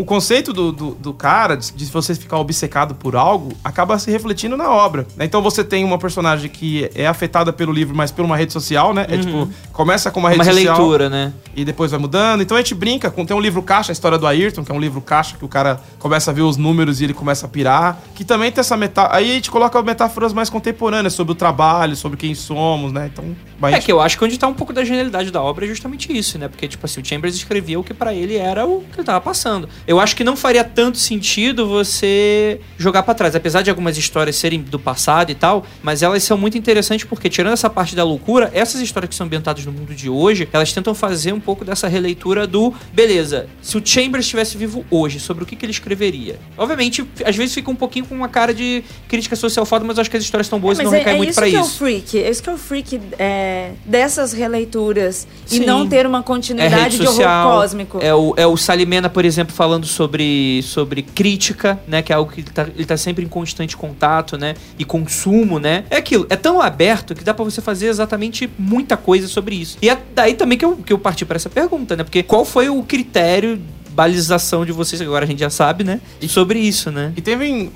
[0.00, 4.10] o conceito do, do, do cara, de, de você ficar obcecado por algo, acaba se
[4.10, 5.06] refletindo na obra.
[5.16, 5.24] né?
[5.24, 8.92] Então você tem uma personagem que é afetada pelo livro, mas por uma rede social,
[8.94, 9.06] né?
[9.08, 11.32] É tipo, começa com uma rede Uma social releitura, né?
[11.54, 12.42] e depois vai mudando.
[12.42, 14.74] Então a gente brinca com tem um livro caixa, a história do Ayrton, que é
[14.74, 17.48] um livro caixa que o cara começa a ver os números e ele começa a
[17.48, 19.16] pirar, que também tem essa metáfora.
[19.16, 23.10] Aí a gente coloca metáforas mais contemporâneas sobre o trabalho, sobre quem somos, né?
[23.12, 23.24] Então,
[23.58, 25.68] vai É que eu acho que onde tá um pouco da genialidade da obra é
[25.68, 26.48] justamente isso, né?
[26.48, 29.20] Porque, tipo assim, o Chambers escrevia o que pra ele era o que ele tava
[29.20, 29.68] passando.
[29.86, 34.36] Eu acho que não faria tanto sentido você jogar pra trás, apesar de algumas histórias
[34.36, 38.02] serem do passado e tal, mas elas são muito interessantes porque, tirando essa parte da
[38.04, 41.64] loucura, essas histórias que são ambientadas no mundo de hoje, elas tentam fazer um pouco
[41.64, 45.72] dessa releitura do, beleza, se o Chambers estivesse vivo hoje, sobre o que, que ele
[45.72, 46.38] escreveria?
[46.56, 50.00] Obviamente, às vezes fica um pouquinho com uma cara de crítica social foda, mas eu
[50.00, 51.48] acho que as histórias estão boas e mas não é, recai é muito isso pra
[51.48, 51.78] que é o isso.
[51.78, 52.18] freak.
[52.18, 55.26] É isso que é o freak é, dessas releituras.
[55.44, 55.62] Sim.
[55.62, 57.50] E não ter uma É continuidade rede de horror social.
[57.50, 57.98] cósmico.
[58.00, 62.02] É o, é o Salimena, por exemplo, falando sobre, sobre crítica, né?
[62.02, 64.54] Que é algo que ele tá, ele tá sempre em constante contato, né?
[64.78, 65.84] E consumo, né?
[65.90, 66.26] É aquilo.
[66.28, 69.78] É tão aberto que dá pra você fazer exatamente muita coisa sobre isso.
[69.82, 72.04] E é daí também que eu, que eu parti pra essa pergunta, né?
[72.04, 73.60] Porque qual foi o critério
[73.96, 76.02] balização de vocês, agora a gente já sabe, né?
[76.28, 77.14] Sobre isso, né?
[77.16, 77.70] E teve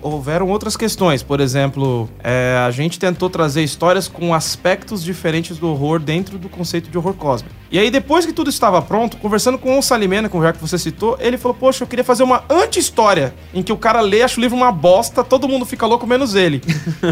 [0.00, 1.22] houveram outras questões.
[1.22, 6.48] Por exemplo, é, a gente tentou trazer histórias com aspectos diferentes do horror dentro do
[6.48, 7.59] conceito de horror cósmico.
[7.70, 10.60] E aí, depois que tudo estava pronto, conversando com o Salimena, com o já que
[10.60, 14.22] você citou, ele falou: Poxa, eu queria fazer uma anti-história em que o cara lê,
[14.22, 16.60] acha o livro uma bosta, todo mundo fica louco, menos ele.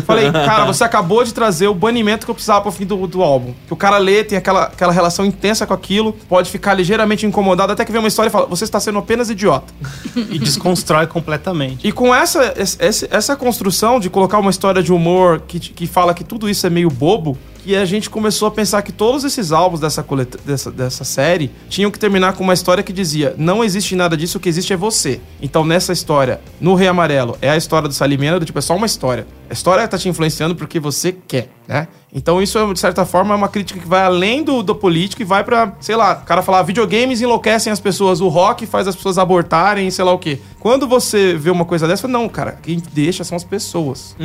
[0.05, 3.23] Falei, cara, você acabou de trazer o banimento que eu precisava pro fim do, do
[3.23, 3.55] álbum.
[3.66, 7.73] Que o cara lê, tem aquela, aquela relação intensa com aquilo, pode ficar ligeiramente incomodado,
[7.73, 9.73] até que vem uma história e fala: Você está sendo apenas idiota.
[10.16, 11.87] E desconstrói completamente.
[11.87, 16.12] E com essa, essa, essa construção de colocar uma história de humor que, que fala
[16.12, 19.53] que tudo isso é meio bobo, que a gente começou a pensar que todos esses
[19.53, 23.64] álbuns dessa, coleta, dessa, dessa série tinham que terminar com uma história que dizia: não
[23.64, 25.21] existe nada disso, o que existe é você.
[25.40, 28.77] Então nessa história, no Rei Amarelo, é a história do Salimena, do tipo, é só
[28.77, 29.27] uma história.
[29.49, 31.89] A história tá te influenciando porque você quer, né?
[32.13, 35.25] Então isso, de certa forma, é uma crítica que vai além do, do político e
[35.25, 38.97] vai pra, sei lá, o cara falar, videogames enlouquecem as pessoas, o rock faz as
[38.97, 40.39] pessoas abortarem, sei lá o quê.
[40.59, 44.17] Quando você vê uma coisa dessa, não, cara, quem deixa são as pessoas,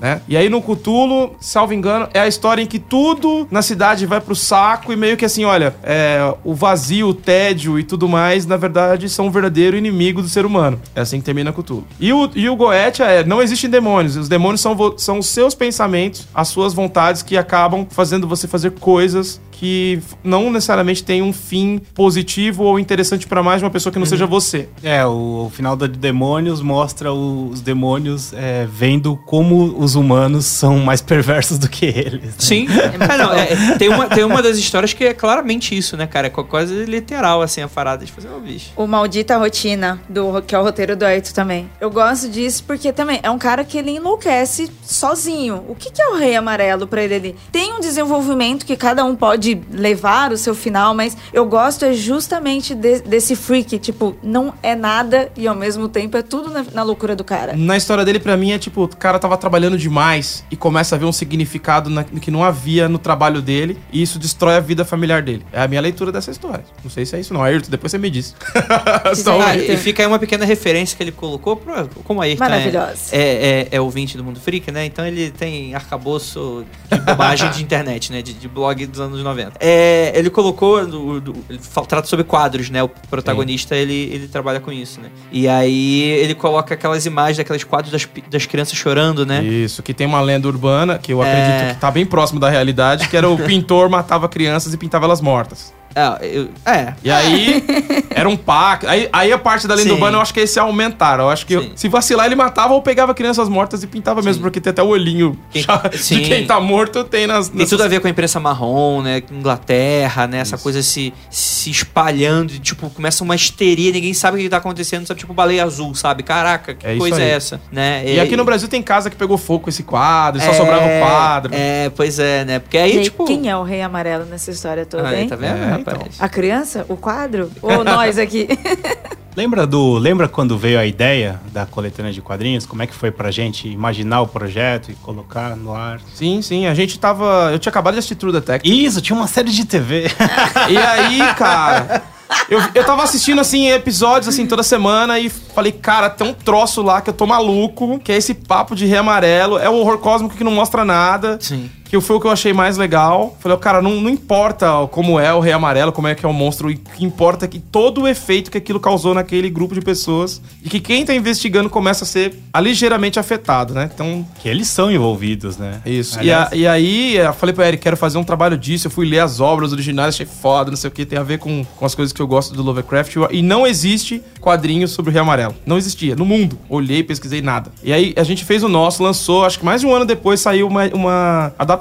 [0.00, 0.20] né?
[0.28, 4.20] E aí no Cutulo, salvo engano, é a história em que tudo na cidade vai
[4.20, 8.44] pro saco e meio que assim, olha, é, o vazio, o tédio e tudo mais,
[8.44, 10.80] na verdade, são um verdadeiro inimigo do ser humano.
[10.94, 11.86] É assim que termina Cutulo.
[11.98, 15.26] E o, e o Goetia é, não existem demônios, os demônios são, vo- são os
[15.26, 21.20] seus pensamentos, as suas vontades que acabam fazendo você fazer coisas que não necessariamente têm
[21.20, 24.70] um fim positivo ou interessante pra mais de uma pessoa que não seja você.
[24.82, 30.46] É, o, o final da Demônios mostra o- os demônios é, vendo como os humanos
[30.46, 32.22] são mais perversos do que eles.
[32.22, 32.32] né?
[32.38, 32.66] Sim.
[33.10, 36.28] É, não, é, tem, uma, tem uma das histórias que é claramente isso, né, cara?
[36.28, 38.70] É quase literal, assim, a parada de fazer um bicho.
[38.76, 41.68] O Maldita Rotina, do, que é o roteiro do Aito também.
[41.80, 45.64] Eu gosto disso porque também é um cara que ele enlouquece sozinho.
[45.68, 47.36] O que, que é o Rei Amarelo pra ele ali?
[47.52, 51.92] Tem um desenvolvimento que cada um pode levar o seu final, mas eu gosto é
[51.92, 53.78] justamente de- desse freak.
[53.78, 57.54] Tipo, não é nada e ao mesmo tempo é tudo na, na loucura do cara.
[57.56, 60.98] Na história dele, pra mim, é tipo, o cara tava trabalhando demais e começa a
[60.98, 64.84] ver um significado na- que não havia no trabalho dele e isso destrói a vida
[64.84, 65.44] familiar dele.
[65.52, 66.64] É a minha leitura dessa história.
[66.82, 67.42] Não sei se é isso não.
[67.42, 68.34] Ayrton, depois você me diz.
[69.16, 72.44] Só- Ah, e fica aí uma pequena referência que ele colocou, pro, como a Ayrton
[72.44, 73.00] é, Maravilhosa.
[73.16, 74.84] é, é, é ouvinte do Mundo Freak, né?
[74.84, 78.22] Então ele tem arcabouço de bobagem de internet, né?
[78.22, 79.39] De, de blog dos anos 90.
[79.60, 82.82] É, ele colocou, do- do- ele trata sobre quadros, né?
[82.82, 85.08] O protagonista, ele, ele trabalha com isso, né?
[85.32, 89.42] E aí ele coloca aquelas imagens daqueles quadros das, das crianças chorando, né?
[89.42, 91.30] Isso, que tem uma lenda urbana que eu É.
[91.30, 95.04] acredito que tá bem próximo da realidade, que era o pintor matava crianças e pintava
[95.06, 95.72] elas mortas.
[95.94, 96.94] É, eu- é.
[97.02, 97.64] E aí,
[98.14, 98.86] era um pacto.
[98.88, 99.94] Aí, aí a parte da lenda Sim.
[99.94, 101.24] urbana eu acho que esse aumentaram.
[101.24, 101.72] Eu acho que Sim.
[101.74, 104.86] se vacilar, ele matava ou pegava crianças mortas e pintava mesmo, porque tem até o
[104.88, 106.18] olhinho Quem- já- sim.
[106.20, 107.48] de quem tá morto, tem nas.
[107.48, 109.22] Tem nessas- tudo a ver com a imprensa marrom, né?
[109.30, 110.38] Inglaterra, né?
[110.38, 114.56] Essa coisa se, se espalhando, e, tipo, começa uma histeria, ninguém sabe o que tá
[114.58, 115.20] acontecendo, sabe?
[115.20, 116.22] Tipo baleia azul, sabe?
[116.22, 117.22] Caraca, que É isso coisa aí.
[117.22, 118.02] é essa, né?
[118.06, 120.86] E aqui no Brasil tem casa que pegou fogo com esse quadro, e só sobrava
[120.86, 121.52] o quadro.
[121.54, 122.58] É, pois é, né?
[122.58, 123.24] Porque aí, aí, tipo.
[123.24, 125.28] quem é o Rei Amarelo nessa história toda, Aí, hein?
[125.28, 126.16] tá vendo, É, rapaz?
[126.20, 126.86] A criança?
[126.88, 127.50] O quadro?
[127.62, 128.48] Ou nós aqui?
[129.36, 129.96] Lembra do.
[129.96, 132.66] Lembra quando veio a ideia da coletânea de quadrinhos?
[132.66, 136.00] Como é que foi pra gente imaginar o projeto e colocar no ar?
[136.14, 136.66] Sim, sim.
[136.66, 137.50] A gente tava.
[137.52, 138.84] Eu tinha acabado de assistir True Detective.
[138.84, 140.06] Isso, tinha uma série de TV.
[140.68, 142.02] E aí, cara.
[142.48, 146.80] Eu, eu tava assistindo, assim, episódios, assim, toda semana e falei, cara, tem um troço
[146.80, 149.58] lá que eu tô maluco, que é esse papo de rei amarelo.
[149.58, 151.38] É um horror cósmico que não mostra nada.
[151.40, 151.70] Sim.
[151.90, 153.36] Que foi o que eu achei mais legal.
[153.40, 156.32] Falei, cara, não, não importa como é o Rei Amarelo, como é que é o
[156.32, 159.80] monstro, o que importa é que todo o efeito que aquilo causou naquele grupo de
[159.80, 163.90] pessoas e que quem tá investigando começa a ser ligeiramente afetado, né?
[163.92, 165.80] Então, Que eles são envolvidos, né?
[165.84, 166.22] isso.
[166.22, 168.86] E, a- e aí, eu falei pra Eric, quero fazer um trabalho disso.
[168.86, 171.38] Eu fui ler as obras originais, achei foda, não sei o que, tem a ver
[171.38, 173.16] com, com as coisas que eu gosto do Lovecraft.
[173.32, 175.54] E não existe quadrinho sobre o Rei Amarelo.
[175.66, 176.56] Não existia, no mundo.
[176.68, 177.72] Olhei, pesquisei nada.
[177.82, 180.40] E aí, a gente fez o nosso, lançou, acho que mais de um ano depois
[180.40, 181.79] saiu uma, uma adaptação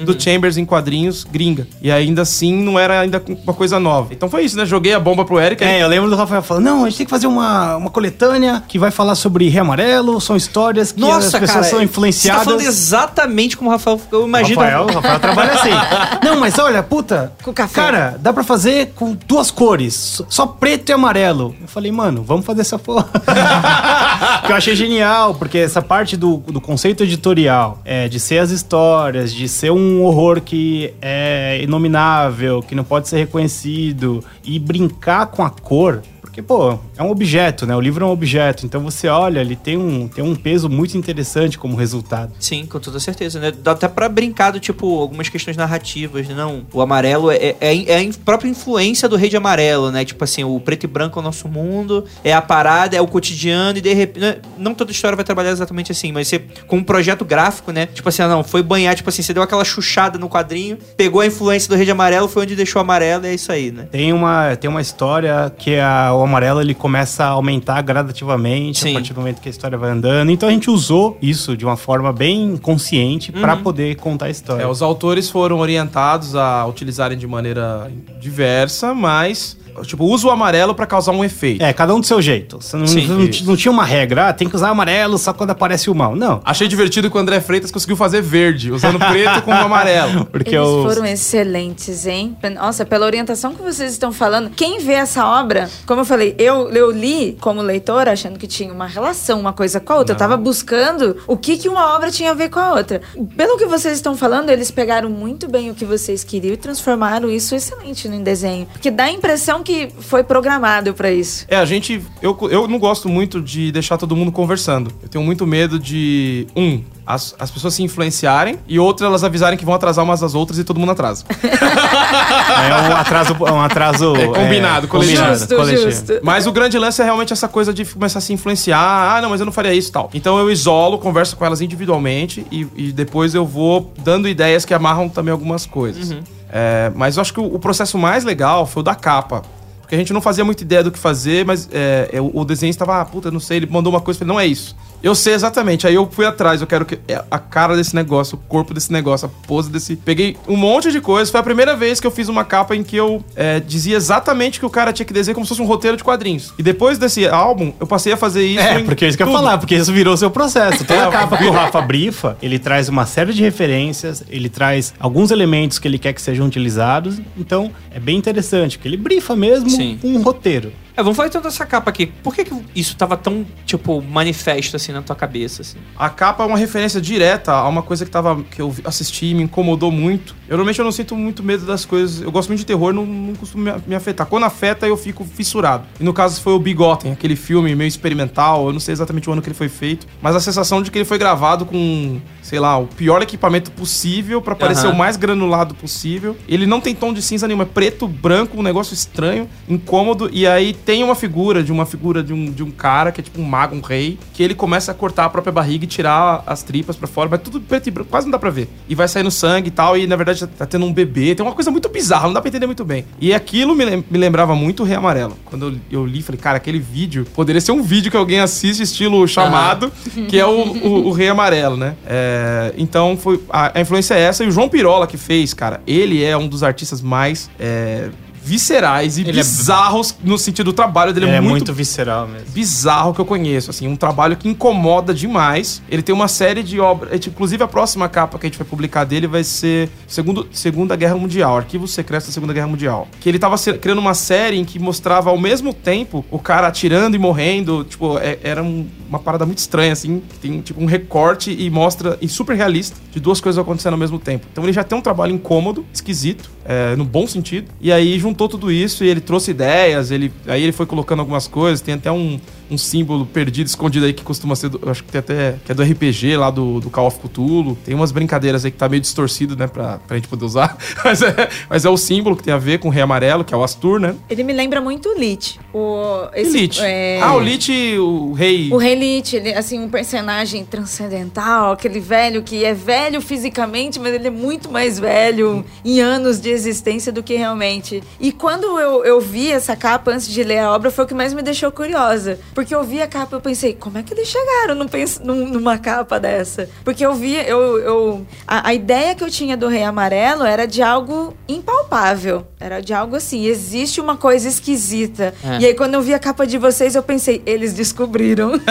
[0.00, 1.66] do Chambers em quadrinhos gringa.
[1.80, 4.12] E ainda assim, não era ainda uma coisa nova.
[4.12, 4.66] Então foi isso, né?
[4.66, 5.62] Joguei a bomba pro Eric.
[5.62, 8.62] É, eu lembro do Rafael falando, não, a gente tem que fazer uma, uma coletânea
[8.66, 11.76] que vai falar sobre Rei Amarelo, são histórias que Nossa, as pessoas cara, são Você
[11.76, 12.44] tá influenciadas.
[12.44, 14.00] falando exatamente como o Rafael.
[14.10, 14.60] Eu imagino.
[14.60, 15.70] Rafael, Rafael trabalha assim.
[16.24, 17.32] Não, mas olha, puta.
[17.42, 17.74] Com café.
[17.74, 21.54] Cara, dá pra fazer com duas cores, só preto e amarelo.
[21.60, 23.08] Eu falei, mano, vamos fazer essa porra.
[24.46, 28.50] que eu achei genial, porque essa parte do, do conceito editorial, é, de ser as
[28.50, 35.26] histórias, de ser um horror que é inominável, que não pode ser reconhecido, e brincar
[35.26, 36.02] com a cor.
[36.28, 37.74] Porque, pô, é um objeto, né?
[37.74, 38.66] O livro é um objeto.
[38.66, 42.32] Então você olha, ele tem um, tem um peso muito interessante como resultado.
[42.38, 43.50] Sim, com toda certeza, né?
[43.50, 46.34] Dá até pra brincar do tipo, algumas questões narrativas, né?
[46.34, 50.04] Não, o amarelo é, é, é a in- própria influência do rei de amarelo, né?
[50.04, 53.06] Tipo assim, o preto e branco é o nosso mundo, é a parada, é o
[53.06, 54.38] cotidiano, e de repente.
[54.58, 57.86] Não toda história vai trabalhar exatamente assim, mas você, com um projeto gráfico, né?
[57.86, 61.20] Tipo assim, ah, não, foi banhar, tipo assim, você deu aquela chuchada no quadrinho, pegou
[61.22, 63.70] a influência do rei de amarelo, foi onde deixou o amarelo, e é isso aí,
[63.72, 63.88] né?
[63.90, 68.90] Tem uma, tem uma história que a- o amarelo ele começa a aumentar gradativamente Sim.
[68.90, 70.30] a partir do momento que a história vai andando.
[70.30, 74.62] Então a gente usou isso de uma forma bem consciente pra poder contar a história.
[74.62, 80.74] É, os autores foram orientados a utilizarem de maneira diversa, mas tipo, usa o amarelo
[80.74, 81.62] pra causar um efeito.
[81.62, 82.58] É, cada um do seu jeito.
[82.60, 85.50] Você não, Sim, não, não tinha uma regra, ah, tem que usar amarelo só quando
[85.50, 86.14] aparece o mal.
[86.16, 86.40] Não.
[86.44, 90.24] Achei divertido que o André Freitas conseguiu fazer verde, usando preto com o amarelo.
[90.30, 92.36] Porque Eles os- foram excelentes, hein?
[92.54, 96.68] Nossa, pela orientação que vocês estão falando, quem vê essa obra, como eu falei, eu,
[96.70, 100.14] eu li como leitora achando que tinha uma relação, uma coisa com a outra.
[100.14, 103.00] Eu tava buscando o que, que uma obra tinha a ver com a outra.
[103.36, 107.30] Pelo que vocês estão falando, eles pegaram muito bem o que vocês queriam e transformaram
[107.30, 108.66] isso excelente no desenho.
[108.80, 109.67] Que dá a impressão que
[110.00, 111.44] foi programado pra isso.
[111.48, 112.02] É, a gente.
[112.22, 114.90] Eu, eu não gosto muito de deixar todo mundo conversando.
[115.02, 116.46] Eu tenho muito medo de.
[116.56, 120.34] Um, as, as pessoas se influenciarem e outra, elas avisarem que vão atrasar umas às
[120.34, 121.24] outras e todo mundo atrasa.
[121.32, 125.24] é um atraso, um atraso É, combinado, coletivo.
[125.24, 125.90] Justo, coletivo.
[125.90, 126.12] justo.
[126.22, 129.16] Mas o grande lance é realmente essa coisa de começar a se influenciar.
[129.16, 130.10] Ah, não, mas eu não faria isso e tal.
[130.12, 134.74] Então eu isolo, converso com elas individualmente e, e depois eu vou dando ideias que
[134.74, 136.14] amarram também algumas coisas.
[136.50, 139.42] É, mas eu acho que o, o processo mais legal foi o da capa.
[139.88, 142.68] Porque a gente não fazia muita ideia do que fazer, mas é, é, o, desenho
[142.68, 144.76] estava, ah, puta, não sei, ele mandou uma coisa, falei, não é isso.
[145.02, 148.36] Eu sei exatamente, aí eu fui atrás, eu quero que é, a cara desse negócio,
[148.36, 149.96] o corpo desse negócio, a pose desse.
[149.96, 151.30] Peguei um monte de coisa.
[151.30, 154.58] Foi a primeira vez que eu fiz uma capa em que eu é, dizia exatamente
[154.58, 156.52] que o cara tinha que desenhar como se fosse um roteiro de quadrinhos.
[156.58, 158.60] E depois desse álbum, eu passei a fazer isso.
[158.60, 160.84] É, em porque é isso que eu ia falar, porque isso virou seu processo.
[160.84, 164.92] Toda É, capa que o Rafa brifa, ele traz uma série de referências, ele traz
[164.98, 167.20] alguns elementos que ele quer que sejam utilizados.
[167.36, 169.98] Então, é bem interessante, porque ele brifa mesmo Sim.
[170.02, 170.72] um roteiro.
[170.98, 172.06] É, vamos falar então dessa capa aqui.
[172.06, 175.78] Por que, que isso tava tão, tipo, manifesto assim na tua cabeça, assim?
[175.96, 179.34] A capa é uma referência direta a uma coisa que, tava, que eu assisti e
[179.34, 180.34] me incomodou muito.
[180.48, 182.20] Eu normalmente eu não sinto muito medo das coisas.
[182.20, 184.26] Eu gosto muito de terror, não, não costumo me, afetar.
[184.26, 185.84] Quando afeta, eu fico fissurado.
[186.00, 188.66] E no caso foi o Bigotten, aquele filme meio experimental.
[188.66, 190.98] Eu não sei exatamente o ano que ele foi feito, mas a sensação de que
[190.98, 194.94] ele foi gravado com, sei lá, o pior equipamento possível pra parecer Aham.
[194.94, 196.36] o mais granulado possível.
[196.48, 200.28] Ele não tem tom de cinza nenhum, é preto, branco, um negócio estranho, incômodo.
[200.32, 203.22] E aí tem uma figura de uma figura de um, de um cara que é
[203.22, 206.42] tipo um mago, um rei, que ele começa a cortar a própria barriga e tirar
[206.46, 208.70] as tripas pra fora, mas tudo preto e branco, quase não dá pra ver.
[208.88, 211.34] E vai saindo sangue e tal, e na verdade tá tendo um bebê.
[211.34, 213.04] Tem uma coisa muito bizarra, não dá pra entender muito bem.
[213.20, 215.36] E aquilo me, me lembrava muito o Rei Amarelo.
[215.44, 218.82] Quando eu, eu li, falei, cara, aquele vídeo poderia ser um vídeo que alguém assiste,
[218.82, 219.92] estilo chamado,
[220.26, 221.96] que é o, o, o Rei Amarelo, né?
[222.06, 223.38] É, então foi.
[223.50, 226.48] A, a influência é essa, e o João Pirola que fez, cara, ele é um
[226.48, 227.50] dos artistas mais.
[227.60, 228.08] é,
[228.48, 231.72] viscerais e Ele é- bizarros no sentido do trabalho dele Ele é é muito muito
[231.72, 232.46] visceral mesmo.
[232.52, 235.82] bizarro que eu conheço, assim, um trabalho que incomoda demais.
[235.90, 238.66] Ele tem uma série de obras, é, inclusive a próxima capa que a gente vai
[238.66, 243.06] publicar dele vai ser segundo, Segunda Guerra Mundial, Arquivos Secretos da Segunda Guerra Mundial.
[243.20, 247.16] Que ele tava criando uma série em que mostrava ao mesmo tempo o cara atirando
[247.16, 251.50] e morrendo, tipo, é- era um- uma parada muito estranha, assim, tem tipo um recorte
[251.50, 254.46] e mostra, e super realista, de duas coisas acontecendo ao mesmo tempo.
[254.52, 258.37] Então ele já tem um trabalho incômodo, esquisito, é, no bom sentido, e aí juntou
[258.46, 262.12] tudo isso e ele trouxe ideias, ele, aí ele foi colocando algumas coisas, tem até
[262.12, 262.38] um,
[262.70, 265.74] um símbolo perdido, escondido aí que costuma ser, do, acho que tem até, que é
[265.74, 267.76] do RPG lá do, do Call of Cthulhu.
[267.84, 270.76] Tem umas brincadeiras aí que tá meio distorcido, né, pra, pra gente poder usar.
[271.04, 273.54] Mas é, mas é o símbolo que tem a ver com o Rei Amarelo, que
[273.54, 274.14] é o Astur, né?
[274.28, 275.58] Ele me lembra muito o Lich.
[275.72, 276.80] O, E Lich.
[276.82, 278.68] é- Ah, o Lich, o rei...
[278.72, 284.12] O Rei Lich, ele assim, um personagem transcendental, aquele velho que é velho fisicamente, mas
[284.14, 288.02] ele é muito mais velho em anos de existência do que realmente.
[288.20, 291.14] E quando eu, eu vi essa capa antes de ler a obra, foi o que
[291.14, 292.38] mais me deixou curiosa.
[292.58, 295.78] Porque eu vi a capa e eu pensei, como é que eles chegaram num, numa
[295.78, 296.68] capa dessa?
[296.82, 297.78] Porque eu vi, eu.
[297.78, 302.48] eu a, a ideia que eu tinha do Rei Amarelo era de algo impalpável.
[302.58, 305.32] Era de algo assim, existe uma coisa esquisita.
[305.44, 305.60] É.
[305.60, 308.50] E aí, quando eu vi a capa de vocês, eu pensei, eles descobriram.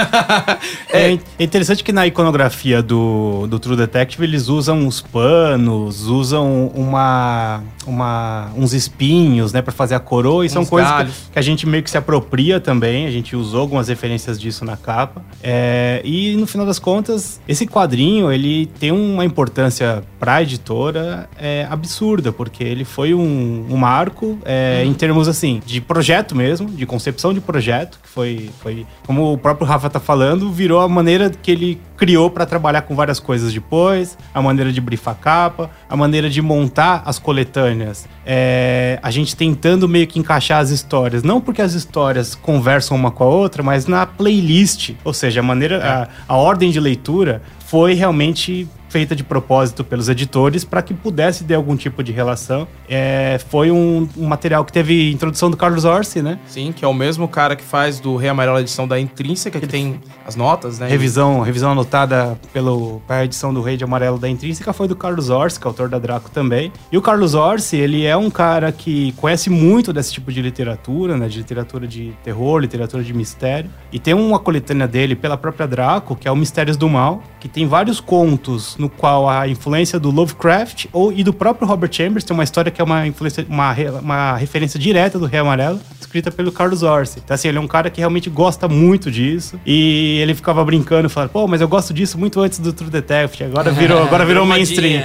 [0.90, 6.72] É, é interessante que na iconografia do, do True Detective eles usam uns panos, usam
[6.74, 10.46] uma, uma, uns espinhos, né, pra fazer a coroa.
[10.46, 11.14] E são Uns coisas galhos.
[11.14, 13.06] que, que a gente meio que se apropria também.
[13.06, 15.22] A gente usou algumas referências disso na capa.
[15.42, 21.68] É, e no final das contas, esse quadrinho ele tem uma importância pra editora é,
[21.70, 26.86] absurda, porque ele foi um, um marco é, em termos assim de projeto mesmo, de
[26.86, 31.30] concepção de projeto, que foi, foi como o próprio Rafa tá falando, virou a maneira
[31.30, 35.98] que ele criou pra trabalhar com várias coisas depois, a maneira de brifar capa, a
[35.98, 38.08] maneira de montar as coletâneas.
[38.26, 43.10] É, a gente tentando meio que encaixar as histórias, não porque as histórias conversam uma
[43.10, 47.42] com a outra, mas na playlist, ou seja, a maneira, a, a ordem de leitura
[47.66, 52.68] foi realmente feita de propósito pelos editores para que pudesse ter algum tipo de relação.
[52.90, 56.40] É, foi um, um material que teve introdução do Carlos Orsi, né?
[56.48, 59.60] Sim, que é o mesmo cara que faz do Rei Amarelo a edição da Intrínseca,
[59.60, 60.88] que tem as notas, né?
[60.88, 65.30] Revisão, revisão anotada pelo, pela edição do Rei de Amarelo da Intrínseca foi do Carlos
[65.30, 66.72] Orsi, que é autor da Draco também.
[66.92, 71.18] E o Carlos Orsi, ele é um cara que conhece muito desse tipo de literatura,
[71.18, 71.28] né?
[71.28, 73.70] De literatura de terror, literatura de mistério.
[73.92, 77.54] E tem uma coletânea dele pela própria Draco, que é o Mistérios do Mal, que
[77.54, 82.24] tem vários contos no qual a influência do Lovecraft ou, e do próprio Robert Chambers
[82.24, 86.32] tem uma história que é uma, influência, uma, uma referência direta do Rei Amarelo, escrita
[86.32, 87.20] pelo Carlos Orsi.
[87.24, 89.60] Então, assim, ele é um cara que realmente gosta muito disso.
[89.66, 93.46] E ele ficava brincando, falando, pô, mas eu gosto disso muito antes do True Detective.
[93.50, 95.04] Agora virou, agora virou mainstream.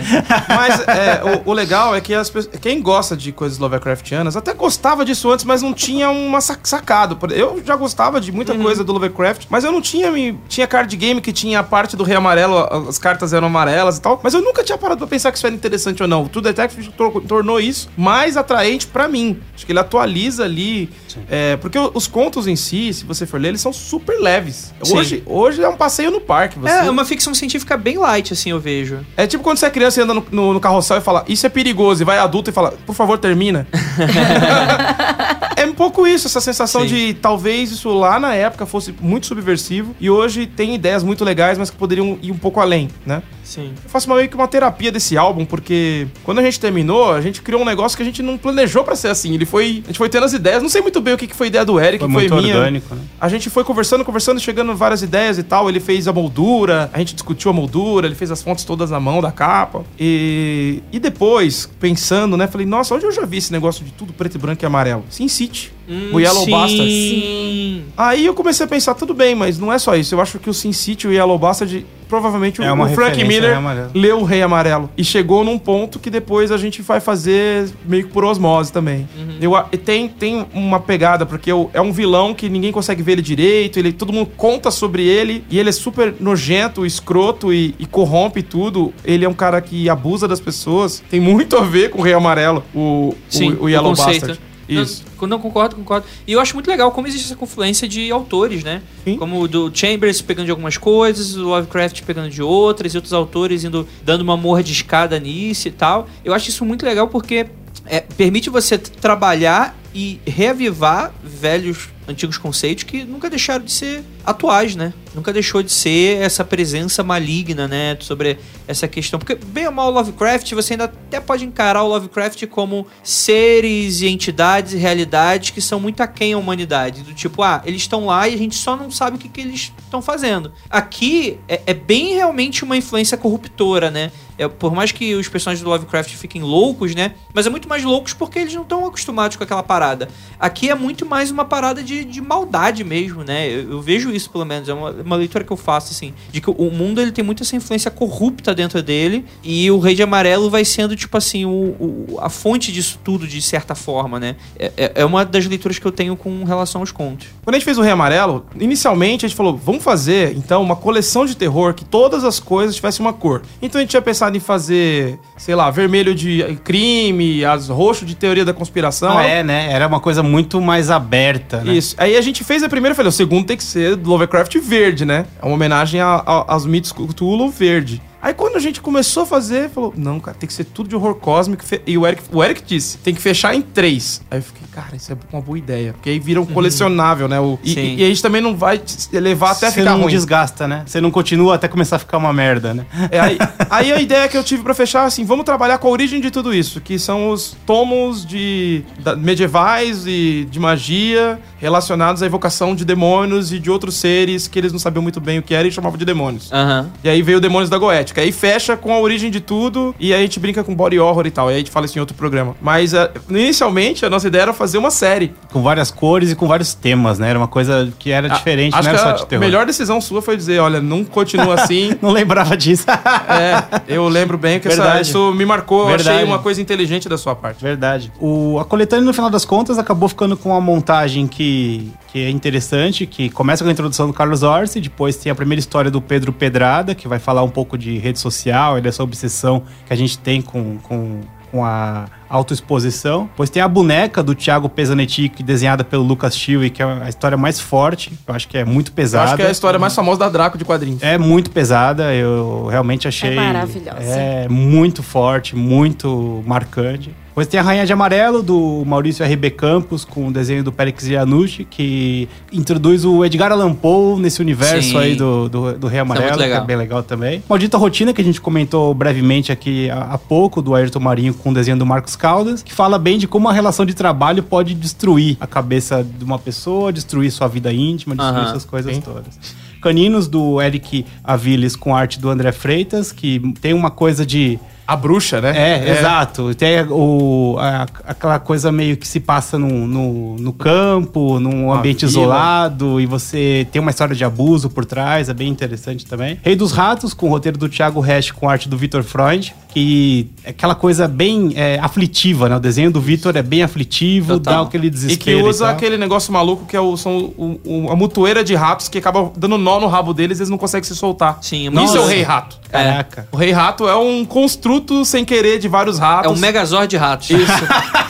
[0.48, 4.55] Mas é, o, o legal é que as pessoas- quem gosta de coisas Lovecraftianas até
[4.55, 7.18] gostava disso antes, mas não tinha uma sac- sacado.
[7.33, 10.11] Eu já gostava de muita coisa do Lovecraft, mas eu não tinha.
[10.11, 13.47] me- Tinha card game que tinha a parte do Rei Amarelo, a- as cartas eram
[13.49, 16.09] amarelas e tal, mas eu nunca tinha parado pra pensar que isso era interessante ou
[16.09, 16.25] não.
[16.25, 19.40] O True Detective tor- tornou isso mais atraente pra mim.
[19.55, 20.90] Acho que ele atualiza ali.
[21.31, 24.72] É, porque os contos em si, se você for ler, eles são super leves.
[24.83, 24.96] Sim.
[24.96, 26.59] Hoje, hoje é um passeio no parque.
[26.59, 26.72] Você...
[26.72, 29.01] É uma ficção científica bem light, assim, eu vejo.
[29.16, 31.46] É tipo quando você é criança e anda no, no, no carrossel e fala, isso
[31.46, 33.66] é perigoso, e vai adulto e fala, por favor, termina.
[35.57, 36.88] é um pouco isso, essa sensação Sim.
[36.88, 41.59] de talvez isso lá na época fosse muito subversivo e hoje tem ideias muito legais,
[41.59, 43.22] mas que poderiam ir um pouco além, né?
[43.44, 43.72] Sim.
[43.83, 47.20] Eu faço uma- meio que uma terapia desse álbum, porque quando a gente terminou, a
[47.20, 49.35] gente criou um negócio que a gente não planejou pra ser assim.
[49.35, 49.83] Ele foi.
[49.85, 50.62] A gente foi tendo as ideias.
[50.62, 52.42] Não sei muito bem o que que foi ideia do Eric, Foi que foi muito
[52.42, 52.57] minha.
[52.57, 53.00] orgânico, né?
[53.20, 55.68] A gente foi conversando, conversando, chegando várias ideias e tal.
[55.68, 59.00] Ele fez a moldura, a gente discutiu a moldura, ele fez as fontes todas na
[59.00, 59.85] mão da capa.
[59.98, 64.12] E, e depois, pensando, né, falei, nossa, onde eu já vi esse negócio de tudo
[64.12, 65.05] preto e branco e amarelo?
[65.11, 65.72] Sin City.
[66.12, 66.51] O Yellow sim.
[66.51, 66.90] Bastard.
[66.90, 67.85] Sim.
[67.97, 70.14] Aí eu comecei a pensar, tudo bem, mas não é só isso.
[70.14, 72.88] Eu acho que o Sin City e o Yellow Bastard, provavelmente o, É uma o
[72.90, 73.90] Frank referência, Miller Rei Amarelo.
[73.95, 74.90] leu o Rei Amarelo.
[74.97, 79.09] E chegou num ponto que depois a gente vai fazer meio que por osmose também.
[79.40, 83.03] Eu, a- e tem, tem uma pegada, porque eu- é um vilão que ninguém consegue
[83.03, 87.53] ver ele direito, ele, todo mundo conta sobre ele, e ele é super nojento, escroto
[87.53, 88.92] e, e corrompe tudo.
[89.05, 91.03] Ele é um cara que abusa das pessoas.
[91.11, 94.27] Tem muito a ver com o Rei Amarelo, o, Sim, o, o Yellow conceito.
[94.29, 94.40] Bastard.
[94.68, 95.05] Isso.
[95.20, 96.07] Não, não concordo, concordo.
[96.27, 98.83] E eu acho muito legal como existe essa confluência de autores, né?
[99.05, 99.16] Sim.
[99.16, 103.12] Como o do Chambers pegando de algumas coisas, o Lovecraft pegando de outras, e outros
[103.12, 106.09] autores indo dando uma mordiscada nisso e tal.
[106.25, 107.46] Eu acho isso muito legal porque
[107.87, 114.77] é, permite você trabalhar e reavivar velhos, antigos conceitos que nunca deixaram de ser atuais,
[114.77, 114.92] né?
[115.14, 117.96] Nunca deixou de ser essa presença maligna, né?
[118.01, 119.18] Sobre essa questão.
[119.18, 124.09] Porque, bem ou mal, Lovecraft, você ainda até pode encarar o Lovecraft como seres e
[124.09, 127.03] entidades e realidades que são muito aquém à humanidade.
[127.03, 129.40] Do tipo, ah, eles estão lá e a gente só não sabe o que, que
[129.40, 130.53] eles estão fazendo.
[130.70, 134.12] Aqui é, é bem realmente uma influência corruptora, né?
[134.38, 137.14] É, por mais que os personagens do Lovecraft fiquem loucos, né?
[137.35, 140.09] Mas é muito mais loucos porque eles não estão acostumados com aquela parada.
[140.38, 143.48] Aqui é muito mais uma parada de, de maldade mesmo, né?
[143.48, 144.68] Eu, eu vejo isso, pelo menos.
[144.68, 146.12] É uma, uma leitura que eu faço, assim.
[146.30, 149.24] De que o mundo ele tem muita essa influência corrupta dentro dele.
[149.42, 153.26] E o Rei de Amarelo vai sendo, tipo assim, o, o- a fonte disso tudo,
[153.26, 154.36] de certa forma, né?
[154.58, 157.28] É, é- é uma das leituras que eu tenho com relação aos contos.
[157.44, 160.76] Quando a gente fez o Rei Amarelo, inicialmente a gente falou, vamos fazer, então, uma
[160.76, 163.42] coleção de terror que todas as coisas tivessem uma cor.
[163.60, 168.14] Então a gente tinha pensado em fazer, sei lá, vermelho de crime, as roxo de
[168.14, 169.10] teoria da conspiração.
[169.14, 169.70] Não é, né?
[169.72, 171.72] Era uma coisa muito mais aberta, né?
[171.74, 171.82] Isso.
[171.99, 175.05] Aí a gente fez a primeira e falei, o segundo tem que ser Lovecraft verde,
[175.05, 175.27] né?
[175.40, 178.01] É uma homenagem a- aos mitos Cthulhu verde.
[178.22, 180.94] Aí quando a gente começou a fazer, falou, não, cara, tem que ser tudo de
[180.94, 181.64] horror cósmico.
[181.84, 184.22] E o Eric, o Eric disse, tem que fechar em três.
[184.30, 185.92] Aí eu fiquei, cara, isso é uma boa ideia.
[185.92, 187.40] Porque aí vira um colecionável, né?
[187.40, 188.80] O, e, e- e a gente também não vai
[189.12, 190.12] levar até Você ficar não ruim.
[190.12, 190.84] desgasta, né?
[190.86, 192.86] Você não continua até começar a ficar uma merda, né?
[193.11, 193.38] É, aí,
[193.68, 196.30] aí a ideia que eu tive pra fechar, assim, vamos trabalhar com a origem de
[196.30, 202.74] tudo isso, que são os tomos de da- medievais e de magia relacionados à evocação
[202.74, 205.66] de demônios e de outros seres que eles não sabiam muito bem o que era
[205.66, 206.53] e chamavam de demônios.
[206.53, 206.90] Aham.
[207.03, 207.78] E aí veio o Demônios da
[208.12, 208.20] Goética.
[208.20, 211.26] Aí fecha com a origem de tudo e aí a gente brinca com body horror
[211.26, 211.46] e tal.
[211.48, 212.54] E aí a gente fala isso em outro programa.
[212.60, 215.32] Mas eh, inicialmente a nossa ideia era fazer uma série.
[215.52, 217.30] Com várias cores e com vários temas, né?
[217.30, 219.44] Era uma coisa que era diferente, Ah, Acho não era só a de terror.
[219.44, 221.92] melhor decisão sua foi dizer, olha, não continua assim.
[222.02, 222.84] Não lembrava disso.
[223.32, 225.82] É, eu lembro bem que essa- isso me marcou.
[225.82, 226.10] Eu Verdade.
[226.10, 227.62] achei uma coisa inteligente da sua parte.
[227.62, 228.12] Verdade.
[228.20, 232.30] O, a coletânea, no final das contas, acabou ficando com uma montagem que, que é
[232.30, 236.00] interessante, que começa com a introdução do Carlos Orsi, depois tem a primeira história do
[236.00, 239.96] Pedro Pedrada, que vai falar um pouco de rede social e dessa obsessão que a
[239.96, 243.24] gente tem com, com, com a autoexposição.
[243.26, 247.36] Depois tem a boneca do Thiago Pesanetti, desenhada pelo Lucas Chiu, que é a história
[247.36, 249.24] mais forte, eu acho que é muito Eu pesada.
[249.24, 251.03] acho que é a história mais famosa da Draco de quadrinhos.
[251.03, 253.32] É muito pesada, eu realmente achei.
[253.32, 254.00] É maravilhosa.
[254.00, 257.14] É muito forte, muito marcante.
[257.33, 259.53] Depois tem a Rainha de Amarelo, do Maurício R.B.
[259.53, 264.91] Campos, com o desenho do Perix Iannucci, que introduz o Edgar Allan Poe nesse universo
[264.91, 264.99] Sim.
[264.99, 267.43] aí do, do, do Rei Amarelo, muito que é bem legal também.
[267.49, 271.55] Maldita Rotina, que a gente comentou brevemente aqui há, pouco, do Ayrton Marinho com o
[271.55, 275.39] desenho do Marcos Caldas, que fala bem de como a relação de trabalho pode destruir
[275.41, 279.39] a cabeça de uma pessoa, destruir sua vida íntima, destruir Aham, essas coisas todas.
[279.80, 284.61] Caninos, do Eric Aviles, com arte do André Freitas, que tem uma coisa de
[284.93, 285.53] A bruxa, né?
[285.57, 286.55] é, exato.
[286.55, 291.78] Tem o, a- aquela coisa meio que se passa no, no, no campo, num Uma
[291.78, 292.11] ambiente vila.
[292.11, 296.38] isolado, e você tem uma história de abuso por trás, é bem interessante também.
[296.43, 300.29] Rei dos Ratos, com o roteiro do Thiago Resch, com arte do Vitor Freund, que
[300.45, 302.57] é aquela coisa bem é, aflitiva, né?
[302.57, 304.62] O desenho do Vitor é bem aflitivo, Total.
[304.64, 305.39] dá aquele E desespero.
[305.43, 305.75] que usa tal.
[305.75, 309.33] aquele negócio maluco que é o, são o, o- a mutoeira de ratos que acaba
[309.37, 311.39] dando nó no rabo deles e eles não conseguem se soltar.
[311.41, 312.07] Sim, Isso é o.
[312.07, 312.61] Rei Rato.
[312.70, 313.29] Caraca.
[313.33, 316.33] O Rei Rato é um construto sem querer de vários É ratos.
[316.33, 317.31] um megazord de ratos.
[317.31, 317.53] Isso.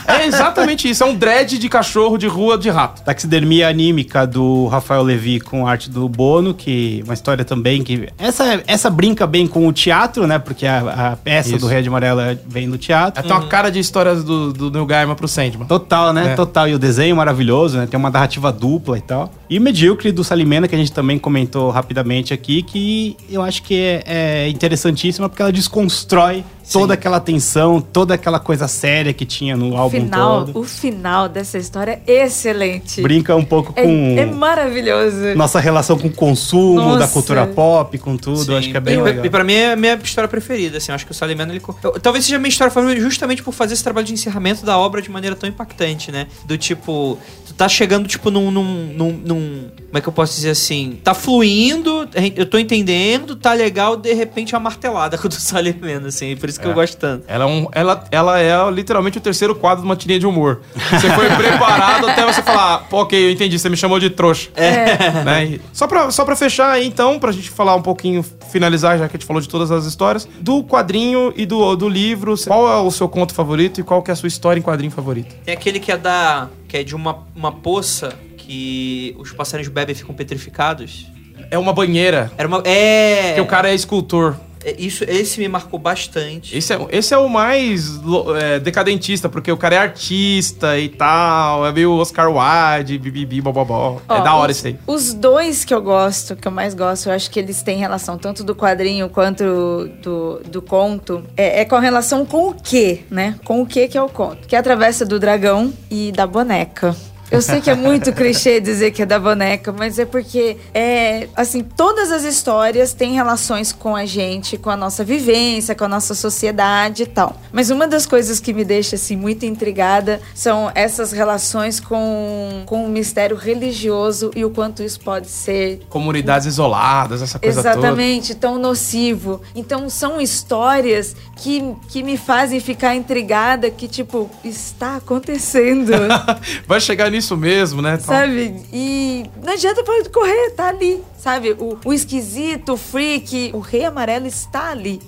[0.07, 1.03] é exatamente isso.
[1.03, 3.03] É um dread de cachorro de rua de rato.
[3.03, 8.09] Taxidermia anímica do Rafael Levi com arte do Bono, que é uma história também que.
[8.19, 10.39] Essa, essa brinca bem com o teatro, né?
[10.39, 11.67] Porque a, a peça Isso.
[11.67, 13.23] do Rei de Amarela vem do teatro.
[13.23, 15.67] Tem uma cara de histórias do, do Neil Gaiman pro Sandman.
[15.67, 16.33] Total, né?
[16.33, 16.35] É.
[16.35, 16.69] Total.
[16.69, 17.87] E o desenho maravilhoso, né?
[17.87, 19.31] Tem uma narrativa dupla e tal.
[19.49, 23.63] E o Medíocre do Salimena, que a gente também comentou rapidamente aqui, que eu acho
[23.63, 29.27] que é, é interessantíssima porque ela desconstrói toda aquela tensão, toda aquela coisa séria que
[29.27, 30.59] tinha no O álbum final, todo.
[30.61, 33.03] o final dessa história é excelente.
[33.03, 35.35] Brinca um pouco É, com é maravilhoso.
[35.37, 36.99] nossa relação com o consumo, Nossa.
[37.01, 38.53] da cultura pop, com tudo.
[38.53, 39.27] Eu acho que é bem e, legal.
[39.27, 40.91] E pra mim é a minha história preferida, assim.
[40.93, 42.01] Eu acho que o Salimeno, ele...
[42.01, 45.03] talvez seja a minha história favorita justamente por fazer esse trabalho de encerramento da obra
[45.03, 46.27] de maneira tão impactante, né?
[46.45, 47.19] Do tipo...
[47.63, 48.51] Tá chegando, tipo, num...
[48.51, 50.99] num, num, num- como é que eu posso dizer assim?
[51.05, 55.35] Tá fluindo, eu tô entendendo, tá legal, de repente é uma martelada com o do
[55.35, 56.35] Salimeno, assim.
[56.35, 57.25] Por isso que eu gosto tanto.
[57.29, 60.63] Ela é, um, ela, ela é literalmente o terceiro quadro de uma tirinha de humor.
[60.91, 64.49] Você foi preparado até você falar, pô, ok, eu entendi, você me chamou de trouxa.
[64.57, 65.13] É.
[65.23, 65.61] Né?
[65.75, 69.17] Só, pra, só pra fechar aí, então, pra gente falar um pouquinho, finalizar, já que
[69.17, 72.81] a gente falou de todas as histórias, do quadrinho e do, do livro, qual é
[72.81, 75.35] o seu conto favorito e qual que é a sua história em quadrinho favorita?
[75.45, 76.49] Tem aquele que é da...
[76.73, 81.07] que é de uma, uma poça que os passarinhos bebem e ficam petrificados.
[81.51, 82.63] É uma banheira, Era uma...
[82.65, 83.27] É...
[83.27, 84.35] porque o cara é escultor.
[84.65, 86.57] É, Isso, esse me marcou bastante.
[86.57, 88.01] Esse é, esse é o mais
[88.41, 94.01] é, decadentista, porque o cara é artista e tal, é meio Oscar Wilde, bibibi, bobobó.
[94.09, 94.79] É da hora os, isso aí.
[94.87, 98.19] Os dois que eu gosto, que eu mais gosto, eu acho que eles têm relação
[98.19, 101.25] tanto do quadrinho quanto do, do conto.
[101.37, 103.37] É, é com relação com o quê, né?
[103.45, 104.47] Com o quê que é o conto.
[104.47, 106.95] Que é a travessa do dragão e da boneca.
[107.33, 111.29] Eu sei que é muito clichê dizer que é da boneca, mas é porque é
[111.35, 115.89] assim, todas as histórias têm relações com a gente, com a nossa vivência, com a
[115.89, 117.41] nossa sociedade e tal.
[117.51, 122.85] Mas uma das coisas que me deixa assim muito intrigada são essas relações com, com
[122.85, 128.59] o mistério religioso e o quanto isso pode ser Comunidades isoladas, essa coisa Exatamente, tão
[128.59, 129.41] nocivo.
[129.55, 136.03] Então são histórias que, que me fazem ficar intrigada que, tipo, está acontecendo.
[136.09, 136.41] toda.
[136.67, 137.95] Vai chegar nisso mesmo, né?
[137.95, 138.63] Então, sabe?
[138.73, 141.03] E não adianta pra correr, tá ali.
[141.19, 141.53] Sabe?
[141.53, 145.01] O, o esquisito, o freak, o rei amarelo está ali.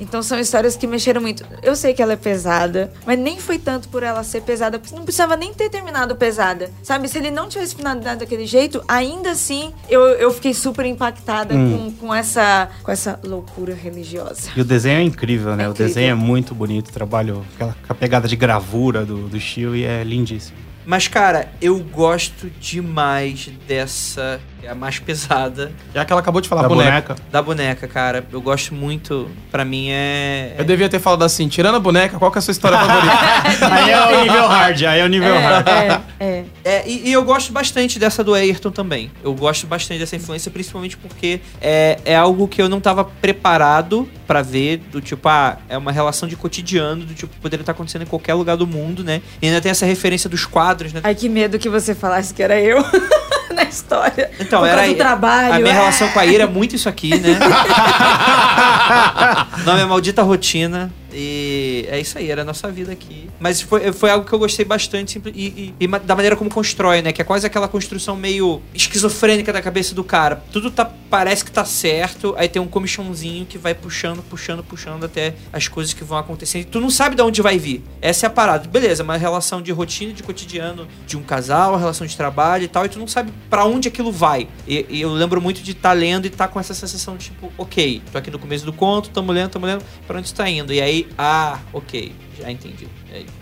[0.00, 1.44] Então são histórias que mexeram muito.
[1.62, 4.96] Eu sei que ela é pesada, mas nem foi tanto por ela ser pesada, porque
[4.96, 6.70] não precisava nem ter terminado pesada.
[6.82, 7.06] Sabe?
[7.06, 11.92] Se ele não tivesse finalizado daquele jeito, ainda assim eu, eu fiquei super impactada com,
[11.92, 14.50] com, essa, com essa loucura religiosa.
[14.56, 15.64] E o desenho é incrível, né?
[15.64, 15.86] É o incrível.
[15.86, 19.76] desenho é muito bonito, o trabalho, aquela com a pegada de gravura do, do Shio
[19.76, 20.69] e é lindíssimo.
[20.84, 24.40] Mas, cara, eu gosto demais dessa.
[24.62, 26.90] É a mais pesada Já que ela acabou de falar da boneca.
[26.90, 27.16] boneca.
[27.30, 28.24] da boneca, cara.
[28.32, 29.28] Eu gosto muito.
[29.50, 30.54] Pra mim é.
[30.58, 33.74] Eu devia ter falado assim, tirando a boneca, qual que é a sua história favorita?
[33.74, 35.68] Aí é o nível hard, aí é o nível hard.
[35.68, 36.44] É, é.
[36.64, 39.10] É, e, e eu gosto bastante dessa do Ayrton também.
[39.24, 44.08] Eu gosto bastante dessa influência, principalmente porque é, é algo que eu não tava preparado
[44.26, 48.02] pra ver, do tipo, ah, é uma relação de cotidiano, do tipo, poderia estar acontecendo
[48.02, 49.22] em qualquer lugar do mundo, né?
[49.42, 51.00] E ainda tem essa referência dos quadros, né?
[51.02, 52.78] Ai, que medo que você falasse que era eu
[53.54, 54.30] na história.
[54.38, 55.54] Então, era do trabalho.
[55.54, 55.74] A minha é.
[55.74, 57.38] relação com a Ira é muito isso aqui, né?
[59.64, 60.90] nome é Maldita Rotina.
[61.12, 63.29] E é isso aí, era a nossa vida aqui.
[63.40, 67.00] Mas foi, foi algo que eu gostei bastante e, e- e da maneira como constrói,
[67.00, 67.10] né?
[67.12, 70.44] Que é quase aquela construção meio esquizofrênica da cabeça do cara.
[70.52, 75.04] Tudo tá, parece que tá certo, aí tem um comichãozinho que vai puxando, puxando, puxando
[75.04, 76.62] até as coisas que vão acontecendo.
[76.62, 77.82] E tu não sabe de onde vai vir.
[78.02, 78.68] Essa é a parada.
[78.68, 82.84] Beleza, uma relação de rotina, de cotidiano de um casal, relação de trabalho e tal,
[82.84, 84.46] e tu não sabe pra onde aquilo vai.
[84.68, 87.50] E, e eu lembro muito de estar lendo e estar com essa sensação de tipo,
[87.56, 90.72] ok, tô aqui no começo do conto, tamo lendo, tamo lendo, pra onde tá indo?
[90.74, 92.86] E aí, ah, ok, já entendi.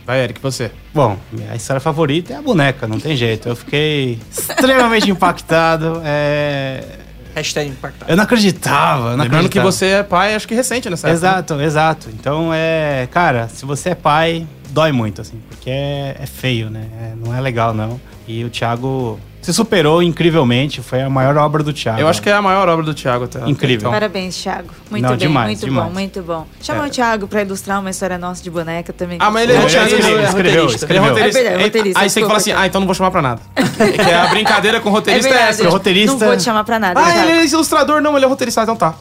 [0.06, 0.70] Vai, Eric, você.
[0.94, 3.48] Bom, minha história favorita é a boneca, não tem jeito.
[3.48, 6.00] Eu fiquei extremamente impactado.
[6.04, 6.82] É...
[7.34, 8.10] hashtag impactado.
[8.10, 9.10] Eu não acreditava.
[9.10, 9.70] eu Não Lembrando que acreditava.
[9.72, 11.18] você é pai, acho que recente nessa época.
[11.18, 12.08] Exato, exato.
[12.12, 13.06] Então é.
[13.10, 16.86] Cara, se você é pai, dói muito, assim, porque é, é feio, né?
[17.00, 18.00] É- não é legal, não.
[18.26, 22.00] E o Thiago se superou incrivelmente, foi a maior obra do Thiago.
[22.00, 23.38] Eu acho que é a maior obra do Thiago até.
[23.48, 23.78] Incrível.
[23.88, 24.68] Então, Parabéns, Thiago.
[24.90, 25.86] Muito Não, bem, demais, muito demais.
[25.88, 26.46] bom, muito bom.
[26.60, 26.88] Chama É.
[26.88, 29.18] o Thiago pra ilustrar uma história nossa de boneca também.
[29.20, 29.84] Ah, mas ele é roteirista.
[29.96, 30.86] escreveu, ele é escreveu, roteirista.
[30.86, 31.08] Ele é escreveu.
[31.08, 31.38] roteirista.
[31.60, 33.40] É roteirista, Aí você tem que falar assim, ah, então não vou chamar pra nada.
[33.78, 35.64] É que a brincadeira com o roteirista é verdade, essa.
[35.64, 36.10] é roteirista.
[36.12, 37.20] Não vou te chamar pra nada, Ah, Thiago.
[37.30, 38.00] ele é ilustrador?
[38.02, 38.60] Não, ele é roteirista.
[38.60, 38.94] Ah, Então tá.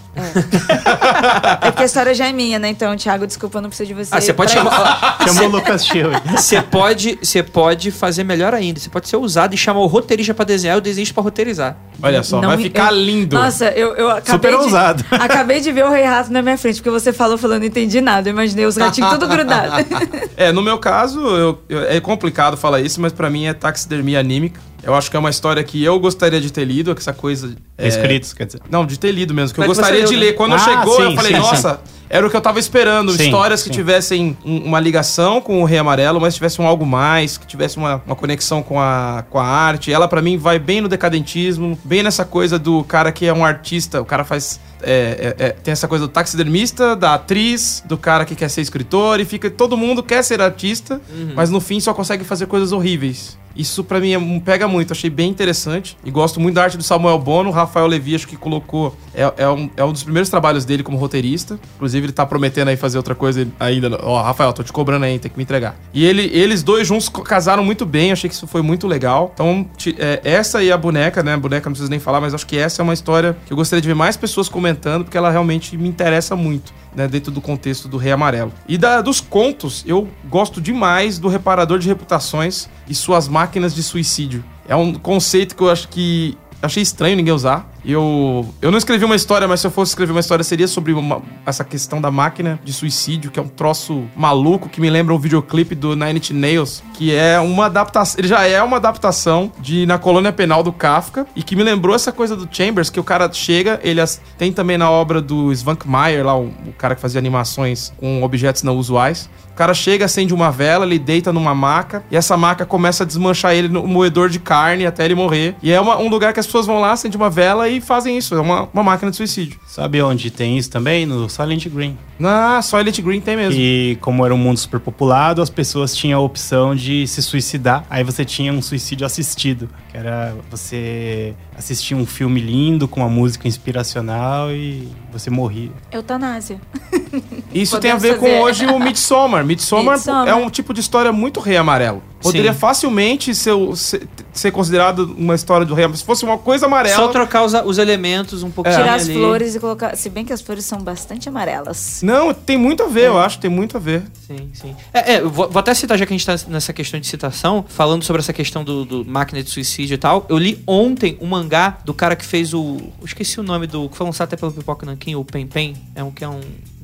[1.62, 2.70] É porque a história já é minha, né?
[2.70, 4.14] Então, Thiago, desculpa, eu não preciso de você.
[4.14, 5.18] Ah, você pode chamar.
[5.26, 6.10] Chamou o Lucas Chiu.
[6.32, 8.80] Você pode, você pode fazer melhor ainda.
[8.80, 11.78] Você pode ser ousado e chamar o roteirista pra desenhar e o desenhista pra roteirizar.
[12.02, 13.36] Olha só, Não, vai ficar eu- lindo.
[13.36, 15.06] Nossa, eu, eu acabei Super de, ousado.
[15.12, 18.00] Acabei de ver o Rei Rato na minha frente, porque você falou, falando, não entendi
[18.02, 18.30] nada.
[18.30, 19.86] Eu imaginei os ratinhos tudo grudados.
[20.38, 24.20] É, no meu caso, eu- eu- é complicado falar isso, mas pra mim é taxidermia
[24.20, 24.60] anímica.
[24.84, 27.56] Eu acho que é uma história que eu gostaria de ter lido, essa coisa.
[27.78, 28.62] é, Escritos, quer dizer.
[28.70, 30.20] Não, de ter lido mesmo, que eu gostaria leu, de né?
[30.26, 30.34] ler.
[30.34, 33.12] Quando Ah, chegou, sim, eu falei, sim, nossa, era o que eu tava esperando.
[33.12, 33.76] Sim, Histórias que sim.
[33.76, 37.78] tivessem um- uma ligação com o Rei Amarelo, mas tivessem um algo mais, que tivesse
[37.78, 39.92] uma, uma conexão com a, com a arte.
[39.92, 43.44] Ela, pra mim, vai bem no decadentismo, bem nessa coisa do cara que é um
[43.46, 44.60] artista, o cara faz.
[44.82, 48.62] É, é, é, tem essa coisa do taxidermista, da atriz, do cara que quer ser
[48.62, 49.50] escritor, e fica.
[49.50, 51.02] Todo mundo quer ser artista,
[51.36, 53.38] mas no fim só consegue fazer coisas horríveis.
[53.58, 55.98] Isso pra mim é pega muito, achei bem interessante.
[56.06, 57.50] E gosto muito da arte do Samuel Bono.
[57.50, 58.96] O Rafael Levi, acho que colocou.
[59.16, 61.60] É, é, um, é um dos primeiros trabalhos dele como roteirista.
[61.76, 64.00] Inclusive, ele tá prometendo aí fazer outra coisa ainda.
[64.04, 65.76] Ó, Rafael, tô te cobrando aí, tem que me entregar.
[65.92, 69.32] E ele, eles dois juntos casaram muito bem, achei que isso foi muito legal.
[69.34, 69.68] Então,
[69.98, 71.34] é, essa e a boneca, né?
[71.34, 73.58] A boneca não preciso nem falar, mas acho que essa é uma história que eu
[73.58, 74.67] gostaria de ver mais pessoas comentando,
[75.04, 76.74] porque ela realmente me interessa muito.
[76.96, 78.52] Né, dentro do contexto do Rei Amarelo.
[78.68, 83.84] E da- dos contos, eu gosto demais do Reparador de Reputações e suas máquinas de
[83.84, 84.44] suicídio.
[84.68, 87.72] É um conceito que eu acho que achei estranho ninguém usar.
[87.88, 90.92] Eu, eu não escrevi uma história, mas se eu fosse escrever uma história seria sobre
[90.92, 95.14] uma- essa questão da máquina de suicídio, que é um troço maluco que me lembra
[95.14, 99.52] um videoclipe do Nine Inch Nails, que é uma adaptação, ele já é uma adaptação
[99.60, 103.00] de Na Colônia Penal do Kafka e que me lembrou essa coisa do Chambers, que
[103.00, 106.94] o cara chega, ele as- tem também na obra do Svankmajer lá, o, o cara
[106.94, 111.56] que fazia animações com objetos não usuais cara chega, acende uma vela, ele deita numa
[111.56, 115.56] maca, e essa maca começa a desmanchar ele no moedor de carne até ele morrer.
[115.64, 118.18] E é uma- um lugar que as pessoas vão lá, acendem uma vela e fazem
[118.18, 118.36] isso.
[118.36, 119.60] É uma, uma máquina de suicídio.
[119.68, 121.06] Sabe onde tem isso também?
[121.06, 121.98] No Silent Green.
[122.24, 123.60] Ah, só Elite Green tem mesmo.
[123.60, 127.86] E como era um mundo superpopulado, as pessoas tinham a opção de se suicidar.
[127.90, 133.10] Aí você tinha um suicídio assistido, que era você assistir um filme lindo com uma
[133.10, 135.72] música inspiracional e você morria.
[135.92, 136.60] Eutanásia.
[137.54, 138.20] Isso Podemos tem a ver fazer.
[138.20, 139.46] com hoje o Midsommar.
[139.46, 140.28] Midsommar, Midsommar.
[140.28, 142.04] é um tipo de história muito rei amarelo.
[142.22, 142.60] Poderia Sim.
[142.60, 145.98] facilmente ser, ser, ser considerado uma história do rei amarelo.
[145.98, 146.96] Se fosse uma coisa amarela.
[146.96, 149.14] Só trocar os, os elementos um pouquinho Tirar as ali.
[149.14, 149.96] flores e colocar.
[149.96, 152.02] Se bem que as flores são bastante amarelas.
[152.04, 153.40] Não, tem muito a ver, eu acho.
[153.40, 154.04] Tem muito a ver.
[154.26, 154.76] Sim, sim.
[154.94, 157.66] É, é, vou, vou até citar, já que a gente tá nessa questão de citação,
[157.68, 160.26] falando sobre essa questão do, do máquina de suicídio e tal.
[160.30, 162.78] Eu li ontem um mangá do cara que fez o.
[163.00, 163.90] Eu esqueci o nome do.
[163.90, 165.76] que foi lançado até pelo Pipoca Nankin, o Pen Pen.
[165.96, 166.42] É um que é um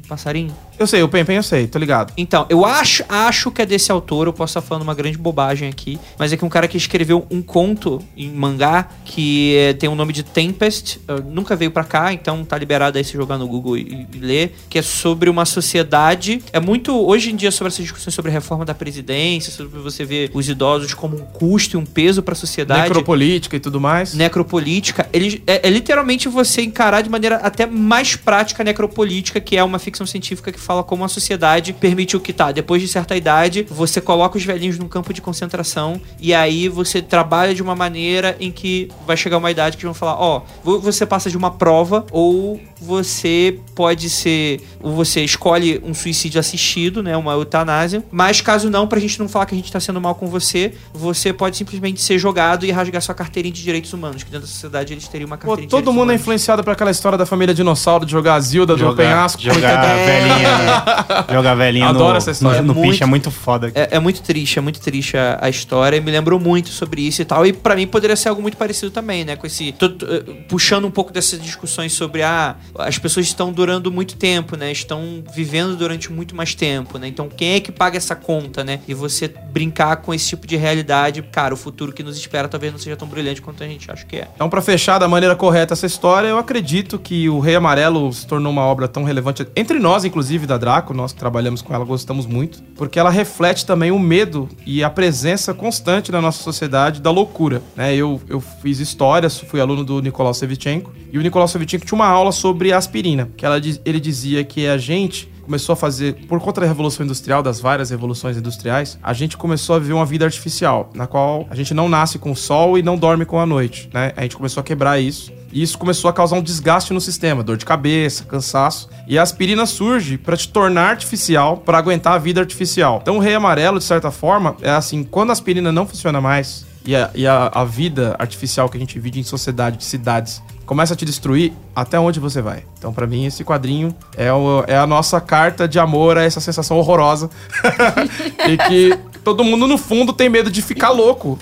[0.08, 0.54] passarinho.
[0.78, 2.12] Eu sei, o Pen Pen eu sei, tô ligado.
[2.18, 5.70] Então, eu acho, acho que é desse autor, eu posso estar falando uma grande bobagem
[5.70, 9.88] aqui, mas é que um cara que escreveu um conto em mangá que eh, tem
[9.88, 13.38] o nome de Tempest, eh, nunca veio pra cá, então tá liberado aí se jogar
[13.38, 17.52] no Google e, e ler, que é sobre uma sociedade, é muito hoje em dia
[17.52, 21.26] sobre essas discussões sobre a reforma da presidência, sobre você ver os idosos como um
[21.26, 24.14] custo e um peso pra sociedade Necropolítica e tudo mais.
[24.14, 29.56] necropolítica, ele é, é literalmente você encarar de maneira até mais prática a necropolítica, que
[29.56, 33.16] é uma ficção científica que fala como a sociedade permitiu que tá, depois de certa
[33.16, 37.76] idade, você coloca os velhinhos num campo de concentração e aí você trabalha de uma
[37.76, 41.38] maneira em que vai chegar uma idade que vão falar, ó, vo- você passa de
[41.38, 48.04] uma prova ou você pode ser, ou você escolhe um suicídio assistido, né, uma eutanásia,
[48.12, 50.74] mas caso não, pra gente não falar que a gente tá sendo mal com você,
[50.94, 54.52] você pode simplesmente ser jogado e rasgar sua carteirinha de direitos humanos, que dentro da
[54.52, 57.26] sociedade eles teriam uma Pô, carteirinha de todo mundo é influenciado por aquela história da
[57.26, 59.42] família dinossauro de jogar a Zilda do Jogar, penhasco.
[59.42, 62.62] com jogar 80 a velhinha, jogar a velhinha Adoro no, essa história.
[62.62, 63.72] no, no É piche, é muito- muito foda.
[63.76, 65.98] É, é muito triste, é muito triste a, a história.
[65.98, 67.46] e Me lembrou muito sobre isso e tal.
[67.46, 69.36] E pra mim poderia ser algo muito parecido também, né?
[69.36, 69.72] Com esse.
[69.74, 74.16] tô- tô, eh, puxando um pouco dessas discussões sobre ah, as pessoas estão durando muito
[74.16, 74.72] tempo, né?
[74.72, 77.08] Estão vivendo durante muito mais tempo, né?
[77.08, 78.80] Então quem é que paga essa conta, né?
[78.88, 82.72] E você brincar com esse tipo de realidade, cara, o futuro que nos espera talvez
[82.72, 84.28] não seja tão brilhante quanto a gente acha que é.
[84.36, 88.26] Então, pra fechar da maneira correta essa história, eu acredito que o Rei Amarelo se
[88.26, 91.86] tornou uma obra tão relevante, entre nós, inclusive, da Draco, nós que trabalhamos com ela,
[91.86, 97.02] gostamos muito, porque ela reflete também o medo e a presença constante na nossa sociedade
[97.02, 97.62] da loucura.
[97.76, 97.96] Né?
[97.96, 102.08] Eu, eu fiz história, fui aluno do Nicolau Sevchenko, e o Nicolau Sevchenko tinha uma
[102.08, 106.62] aula sobre aspirina, que ela, ele dizia que a gente começou a fazer, por conta
[106.62, 110.90] da Revolução Industrial, das várias revoluções industriais, a gente começou a viver uma vida artificial,
[110.96, 113.90] na qual a gente não nasce com o sol e não dorme com a noite,
[113.94, 114.14] né?
[114.16, 115.32] A gente começou a quebrar isso.
[115.54, 118.90] E isso começou a causar um desgaste no sistema, dor de cabeça, cansaço.
[119.08, 123.00] E a aspirina surge para te tornar artificial, para aguentar a vida artificial.
[123.02, 126.66] Então o rei amarelo, de certa forma, é assim, quando a aspirina não funciona mais
[126.86, 130.42] e a, e a, a vida artificial que a gente vive em sociedade, de cidades,
[130.66, 132.64] começa a te destruir, até onde você vai?
[132.78, 136.40] Então, pra mim, esse quadrinho é, o- é a nossa carta de amor a essa
[136.42, 137.30] sensação horrorosa.
[138.50, 141.38] e que todo mundo, no fundo, tem medo de ficar louco.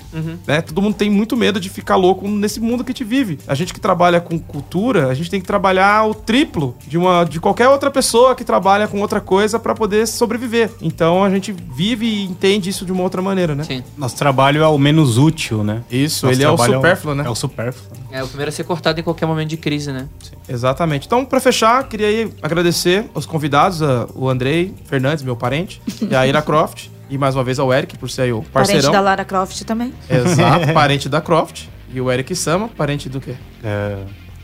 [0.46, 0.60] Né?
[0.62, 3.38] Todo mundo tem muito medo de ficar louco nesse mundo que a gente vive.
[3.46, 7.24] A gente que trabalha com cultura, a gente tem que trabalhar o triplo de, uma,
[7.24, 10.70] de qualquer outra pessoa que trabalha com outra coisa pra poder sobreviver.
[10.80, 13.64] Então, a gente vive e entende isso de uma outra maneira, né?
[13.64, 13.82] Sim.
[13.96, 15.82] Nosso trabalho é o menos útil, né?
[15.90, 17.24] Isso, Nosso ele é o trabalho supérfluo, né?
[17.26, 17.92] É o supérfluo.
[18.10, 20.06] É o primeiro a ser cortado em qualquer momento de crise, né?
[20.48, 21.06] Exatamente.
[21.06, 26.14] Então, pra fechar, queria aí agradecer aos convidados, a- o Andrei Fernandes, meu parente, e
[26.14, 28.90] a Ira Croft, e mais uma vez ao Eric, por ser aí o Parente parceirão.
[28.92, 29.92] da Lara Croft também.
[30.08, 31.64] Exato, parente da Croft.
[31.92, 33.34] E o Eric Sama, parente do quê?
[33.62, 33.96] É,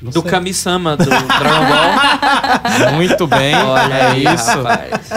[0.02, 0.22] não Do.
[0.22, 2.92] Kami-sama, do Dragon Ball.
[2.96, 4.46] Muito bem, Olha é aí, isso.
[4.62, 5.10] rapaz.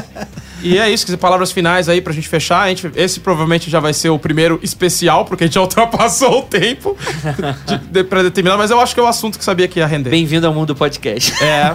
[0.64, 2.68] E é isso, palavras finais aí pra gente fechar.
[2.70, 6.42] Gente, esse provavelmente já vai ser o primeiro especial, porque a gente já ultrapassou o
[6.44, 6.96] tempo
[7.66, 9.88] de, de, pra determinar, mas eu acho que é o assunto que sabia que ia
[9.88, 10.10] render.
[10.10, 11.34] Bem-vindo ao mundo do podcast.
[11.44, 11.72] É,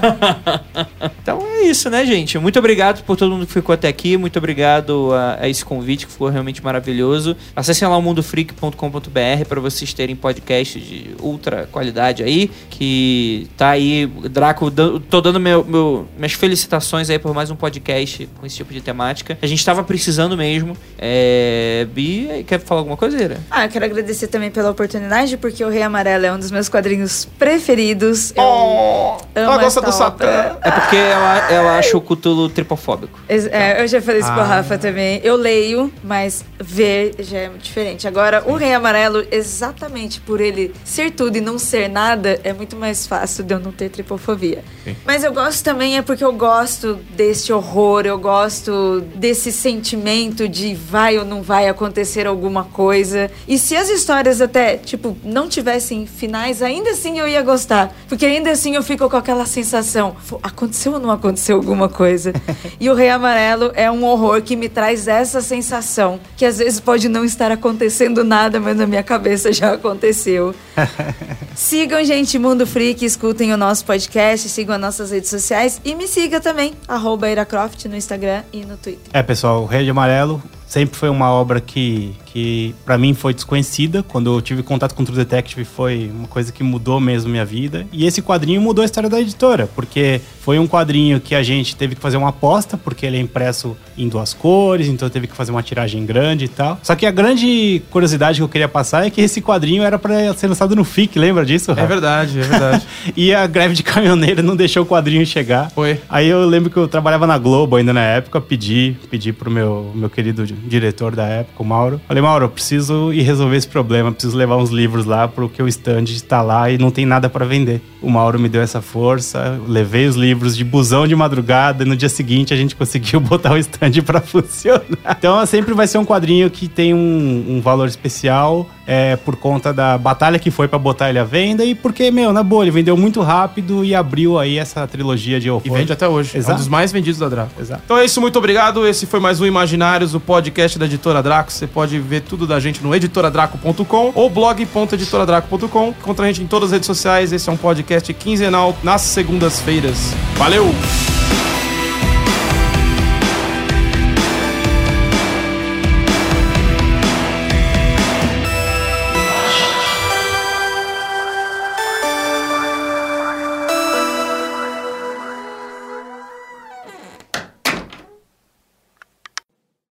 [1.23, 2.39] Então é isso, né, gente?
[2.39, 4.17] Muito obrigado por todo mundo que ficou até aqui.
[4.17, 7.37] Muito obrigado a, a esse convite, que ficou realmente maravilhoso.
[7.55, 12.51] Acessem lá o mundofreak.com.br para vocês terem podcast de ultra qualidade aí.
[12.71, 14.71] Que tá aí, Draco,
[15.11, 18.76] tô dando meu, meu- minhas felicitações aí por mais um podcast com esse tipo de
[18.81, 19.39] temática.
[19.41, 20.77] A gente tava precisando mesmo.
[20.99, 21.87] É...
[21.93, 23.39] Bi, quer falar alguma coisa, Ira?
[23.51, 26.69] Ah, eu quero agradecer também pela oportunidade, porque o Rei Amarelo é um dos meus
[26.69, 28.33] quadrinhos preferidos.
[28.37, 29.93] Eu Oh, ela gosta do.
[29.93, 30.57] Satã.
[30.63, 33.19] É porque ela, ela acha o Cthulhu tripofóbico.
[33.29, 34.45] É, eu já falei isso Ah.
[34.45, 35.21] Rafa também.
[35.23, 38.07] Eu leio, mas ver já é muito diferente.
[38.07, 42.77] Agora, o Rei Amarelo, exatamente por ele ser tudo e não ser nada, é muito
[42.77, 44.63] mais fácil de eu não ter tripofobia.
[44.85, 44.97] Sim.
[45.05, 50.49] Mas eu gosto também é porque eu gosto deste horror, eu gosto gosto desse sentimento
[50.49, 53.31] de vai ou não vai acontecer alguma coisa.
[53.47, 57.95] E se as histórias até, tipo, não tivessem finais, ainda assim eu ia gostar.
[58.09, 62.33] Porque ainda assim eu fico com aquela sensação: "Pô, aconteceu ou não aconteceu alguma coisa?
[62.81, 66.19] e o Rei Amarelo é um horror que me traz essa sensação.
[66.37, 70.55] Que às vezes pode não estar acontecendo nada, mas na minha cabeça já aconteceu.
[71.55, 76.07] Sigam, gente, Mundo Freak, escutem o nosso podcast, sigam as nossas redes sociais e me
[76.07, 79.11] siga também, arroba Iracroft no Instagram e no Twitter.
[79.13, 83.33] É, pessoal, o Rei de Amarelo sempre foi uma obra que, que para mim foi
[83.33, 84.03] desconhecida.
[84.03, 87.47] Quando eu tive contato com o True Detective foi uma coisa que mudou mesmo minha
[87.47, 87.87] vida.
[87.91, 91.75] E esse quadrinho mudou a história da editora, porque foi um quadrinho que a gente
[91.75, 95.35] teve que fazer uma aposta, porque ele é impresso em duas cores, então teve que
[95.35, 96.79] fazer uma tiragem grande e tal.
[96.83, 100.35] Só que a grande curiosidade que eu queria passar é que esse quadrinho era para
[100.35, 101.71] ser lançado no FIC, lembra disso?
[101.71, 101.87] É Rafa?
[101.87, 102.87] verdade, é verdade.
[103.17, 105.71] E a greve de caminhoneiro não deixou o quadrinho chegar.
[105.71, 106.01] Foi.
[106.07, 109.91] Aí eu lembro que eu trabalhava na Globo ainda na época, pedi, pedi pro meu,
[109.95, 112.01] meu querido diretor da época, o Mauro.
[112.07, 115.69] Falei, Mauro, eu preciso ir resolver esse problema, preciso levar uns livros lá porque o
[115.69, 117.81] stand está lá e não tem nada para vender.
[118.03, 121.97] O Mauro me deu essa força, levei os livros de busão de madrugada e no
[121.97, 124.83] dia seguinte a gente conseguiu botar o stand para funcionar.
[125.17, 129.73] Então sempre vai ser um quadrinho que tem um, um valor especial é, por conta
[129.73, 132.71] da batalha que foi para botar ele à venda e porque, meu, na boa, ele
[132.71, 135.67] vendeu muito rápido e abriu aí essa trilogia de horror.
[135.67, 136.31] E vende até hoje.
[136.35, 136.59] É um Exato.
[136.59, 137.61] dos mais vendidos da Draco.
[137.61, 137.83] Exato.
[137.85, 138.87] Então é isso, muito obrigado.
[138.87, 141.53] Esse foi mais um Imaginários, o podcast da Editora Draco.
[141.53, 145.89] Você pode ver tudo da gente no editoradraco.com ou blog.editoradraco.com.
[145.89, 147.33] Encontra a gente em todas as redes sociais.
[147.33, 150.15] Esse é um podcast quinzenal nas segundas-feiras.
[150.37, 150.67] Valeu!